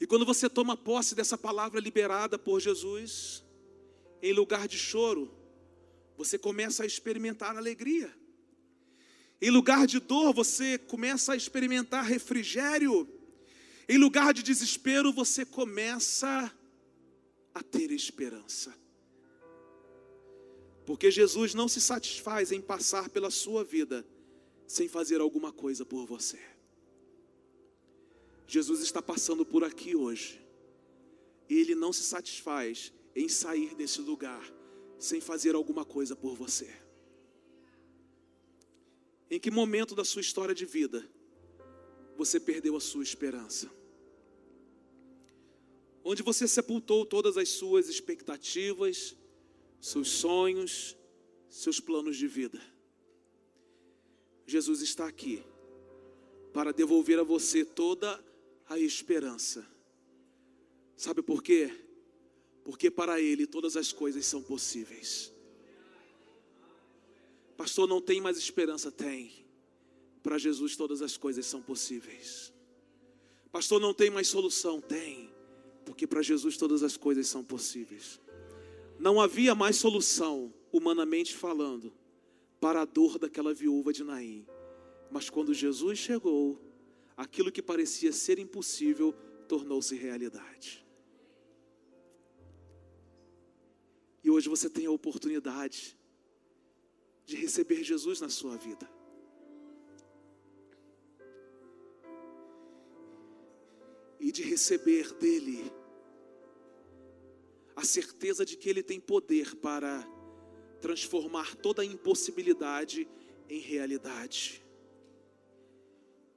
E 0.00 0.06
quando 0.06 0.26
você 0.26 0.48
toma 0.48 0.76
posse 0.76 1.14
dessa 1.14 1.38
palavra 1.38 1.80
liberada 1.80 2.38
por 2.38 2.60
Jesus, 2.60 3.44
em 4.22 4.32
lugar 4.32 4.66
de 4.66 4.78
choro, 4.78 5.32
você 6.16 6.38
começa 6.38 6.82
a 6.82 6.86
experimentar 6.86 7.56
alegria. 7.56 8.14
Em 9.40 9.50
lugar 9.50 9.86
de 9.86 10.00
dor, 10.00 10.32
você 10.32 10.78
começa 10.78 11.32
a 11.32 11.36
experimentar 11.36 12.04
refrigério. 12.04 13.08
Em 13.88 13.98
lugar 13.98 14.32
de 14.32 14.42
desespero, 14.42 15.12
você 15.12 15.44
começa 15.44 16.50
a 17.52 17.62
ter 17.62 17.90
esperança. 17.90 18.74
Porque 20.86 21.10
Jesus 21.10 21.54
não 21.54 21.68
se 21.68 21.80
satisfaz 21.80 22.52
em 22.52 22.60
passar 22.60 23.08
pela 23.08 23.30
sua 23.30 23.64
vida 23.64 24.06
sem 24.66 24.88
fazer 24.88 25.20
alguma 25.20 25.52
coisa 25.52 25.84
por 25.84 26.06
você. 26.06 26.40
Jesus 28.46 28.80
está 28.80 29.00
passando 29.00 29.44
por 29.44 29.64
aqui 29.64 29.96
hoje. 29.96 30.40
E 31.48 31.58
ele 31.58 31.74
não 31.74 31.92
se 31.92 32.02
satisfaz 32.02 32.92
em 33.14 33.28
sair 33.28 33.74
desse 33.74 34.00
lugar 34.00 34.42
sem 34.98 35.20
fazer 35.20 35.54
alguma 35.54 35.84
coisa 35.84 36.16
por 36.16 36.34
você. 36.34 36.68
Em 39.30 39.38
que 39.38 39.50
momento 39.50 39.94
da 39.94 40.04
sua 40.04 40.20
história 40.20 40.54
de 40.54 40.64
vida 40.64 41.08
você 42.16 42.38
perdeu 42.38 42.76
a 42.76 42.80
sua 42.80 43.02
esperança? 43.02 43.70
Onde 46.04 46.22
você 46.22 46.46
sepultou 46.46 47.04
todas 47.06 47.36
as 47.36 47.48
suas 47.48 47.88
expectativas, 47.88 49.16
seus 49.80 50.08
sonhos, 50.08 50.96
seus 51.48 51.80
planos 51.80 52.16
de 52.16 52.26
vida? 52.26 52.60
Jesus 54.46 54.82
está 54.82 55.06
aqui 55.06 55.42
para 56.52 56.72
devolver 56.72 57.18
a 57.18 57.22
você 57.22 57.64
toda 57.64 58.12
a 58.12 58.33
esperança. 58.78 59.66
Sabe 60.96 61.22
por 61.22 61.42
quê? 61.42 61.70
Porque 62.64 62.90
para 62.90 63.20
Ele 63.20 63.46
todas 63.46 63.76
as 63.76 63.92
coisas 63.92 64.24
são 64.24 64.42
possíveis. 64.42 65.32
Pastor, 67.56 67.88
não 67.88 68.00
tem 68.00 68.20
mais 68.20 68.36
esperança? 68.36 68.90
Tem. 68.90 69.44
Para 70.22 70.38
Jesus 70.38 70.76
todas 70.76 71.02
as 71.02 71.16
coisas 71.16 71.46
são 71.46 71.60
possíveis. 71.62 72.52
Pastor, 73.52 73.80
não 73.80 73.94
tem 73.94 74.10
mais 74.10 74.28
solução? 74.28 74.80
Tem. 74.80 75.30
Porque 75.84 76.06
para 76.06 76.22
Jesus 76.22 76.56
todas 76.56 76.82
as 76.82 76.96
coisas 76.96 77.26
são 77.28 77.44
possíveis. 77.44 78.18
Não 78.98 79.20
havia 79.20 79.54
mais 79.54 79.76
solução, 79.76 80.52
humanamente 80.72 81.36
falando, 81.36 81.92
para 82.60 82.80
a 82.80 82.84
dor 82.84 83.18
daquela 83.18 83.52
viúva 83.52 83.92
de 83.92 84.02
Naim. 84.02 84.46
Mas 85.10 85.28
quando 85.28 85.52
Jesus 85.52 85.98
chegou, 85.98 86.58
aquilo 87.16 87.52
que 87.52 87.62
parecia 87.62 88.12
ser 88.12 88.38
impossível 88.38 89.12
tornou-se 89.48 89.94
realidade. 89.94 90.84
E 94.22 94.30
hoje 94.30 94.48
você 94.48 94.70
tem 94.70 94.86
a 94.86 94.90
oportunidade 94.90 95.98
de 97.26 97.36
receber 97.36 97.84
Jesus 97.84 98.20
na 98.20 98.28
sua 98.28 98.56
vida. 98.56 98.90
E 104.18 104.32
de 104.32 104.42
receber 104.42 105.12
dele 105.14 105.70
a 107.76 107.84
certeza 107.84 108.44
de 108.46 108.56
que 108.56 108.70
ele 108.70 108.82
tem 108.82 108.98
poder 108.98 109.54
para 109.56 110.02
transformar 110.80 111.54
toda 111.56 111.82
a 111.82 111.84
impossibilidade 111.84 113.06
em 113.48 113.58
realidade. 113.58 114.63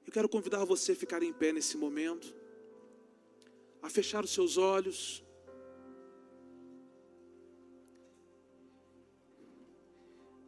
Eu 0.08 0.12
quero 0.12 0.26
convidar 0.26 0.64
você 0.64 0.92
a 0.92 0.96
ficar 0.96 1.22
em 1.22 1.34
pé 1.34 1.52
nesse 1.52 1.76
momento, 1.76 2.34
a 3.82 3.90
fechar 3.90 4.24
os 4.24 4.30
seus 4.30 4.56
olhos. 4.56 5.22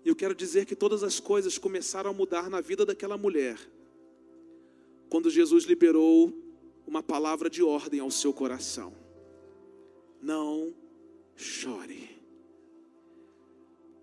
Eu 0.02 0.16
quero 0.16 0.34
dizer 0.34 0.64
que 0.64 0.74
todas 0.74 1.02
as 1.02 1.20
coisas 1.20 1.58
começaram 1.58 2.08
a 2.08 2.14
mudar 2.14 2.48
na 2.48 2.62
vida 2.62 2.86
daquela 2.86 3.18
mulher, 3.18 3.58
quando 5.10 5.28
Jesus 5.28 5.64
liberou 5.64 6.32
uma 6.86 7.02
palavra 7.02 7.50
de 7.50 7.62
ordem 7.62 8.00
ao 8.00 8.10
seu 8.10 8.32
coração: 8.32 8.94
Não 10.22 10.74
chore. 11.36 12.18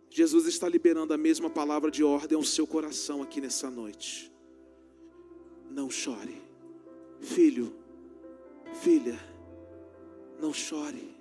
Jesus 0.08 0.46
está 0.46 0.70
liberando 0.70 1.15
a 1.15 1.17
mesma 1.17 1.50
palavra 1.50 1.89
de 1.89 2.04
ordem 2.04 2.36
ao 2.36 2.43
seu 2.43 2.67
coração 2.67 3.24
aqui 3.24 3.41
nessa 3.41 3.72
noite 3.72 4.37
não 5.69 5.89
chore. 5.89 6.41
Filho, 7.19 7.73
filha, 8.82 9.19
não 10.39 10.53
chore. 10.53 11.15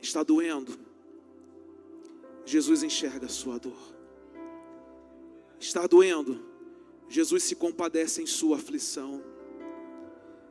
Está 0.00 0.22
doendo. 0.22 0.78
Jesus 2.44 2.82
enxerga 2.82 3.26
a 3.26 3.28
sua 3.28 3.58
dor. 3.58 3.78
Está 5.58 5.86
doendo. 5.86 6.40
Jesus 7.08 7.42
se 7.44 7.54
compadece 7.54 8.22
em 8.22 8.26
sua 8.26 8.56
aflição. 8.56 9.22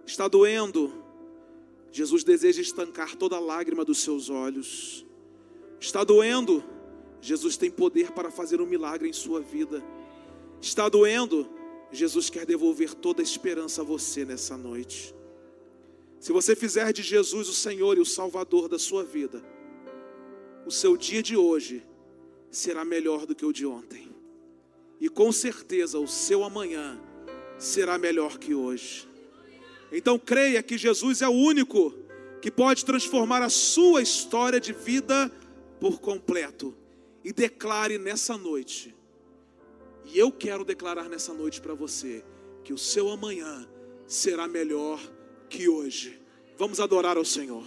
Está 0.05 0.27
doendo. 0.27 0.93
Jesus 1.91 2.23
deseja 2.23 2.61
estancar 2.61 3.15
toda 3.15 3.39
lágrima 3.39 3.83
dos 3.83 3.99
seus 3.99 4.29
olhos. 4.29 5.05
Está 5.79 6.03
doendo. 6.03 6.63
Jesus 7.21 7.57
tem 7.57 7.71
poder 7.71 8.11
para 8.11 8.29
fazer 8.29 8.61
um 8.61 8.65
milagre 8.65 9.09
em 9.09 9.13
sua 9.13 9.41
vida. 9.41 9.83
Está 10.61 10.87
doendo. 10.87 11.49
Jesus 11.91 12.29
quer 12.29 12.45
devolver 12.45 12.93
toda 12.93 13.21
a 13.21 13.23
esperança 13.23 13.81
a 13.81 13.85
você 13.85 14.23
nessa 14.23 14.55
noite. 14.55 15.13
Se 16.19 16.31
você 16.31 16.55
fizer 16.55 16.91
de 16.93 17.01
Jesus 17.01 17.47
o 17.47 17.53
Senhor 17.53 17.97
e 17.97 18.01
o 18.01 18.05
Salvador 18.05 18.67
da 18.67 18.77
sua 18.77 19.03
vida, 19.03 19.43
o 20.65 20.71
seu 20.71 20.95
dia 20.97 21.23
de 21.23 21.35
hoje 21.35 21.83
será 22.51 22.83
melhor 22.83 23.25
do 23.25 23.33
que 23.33 23.45
o 23.45 23.53
de 23.53 23.65
ontem. 23.65 24.09
E 24.99 25.07
com 25.07 25.31
certeza 25.31 25.97
o 25.97 26.07
seu 26.07 26.43
amanhã 26.43 26.99
será 27.57 27.97
melhor 27.97 28.37
que 28.37 28.53
hoje. 28.53 29.07
Então 29.91 30.19
creia 30.19 30.61
que 30.61 30.77
Jesus 30.77 31.21
é 31.21 31.27
o 31.27 31.33
único 31.33 31.93
que 32.41 32.51
pode 32.51 32.85
transformar 32.85 33.41
a 33.41 33.49
sua 33.49 34.01
história 34.01 34.59
de 34.59 34.73
vida 34.73 35.31
por 35.79 35.99
completo. 35.99 36.75
E 37.23 37.33
declare 37.33 37.97
nessa 37.97 38.37
noite 38.37 38.95
e 40.11 40.17
eu 40.17 40.31
quero 40.31 40.65
declarar 40.65 41.07
nessa 41.07 41.33
noite 41.33 41.61
para 41.61 41.73
você 41.73 42.23
que 42.63 42.73
o 42.73 42.77
seu 42.77 43.09
amanhã 43.09 43.67
será 44.07 44.47
melhor 44.47 44.99
que 45.49 45.69
hoje. 45.69 46.19
Vamos 46.57 46.79
adorar 46.79 47.17
ao 47.17 47.25
Senhor. 47.25 47.63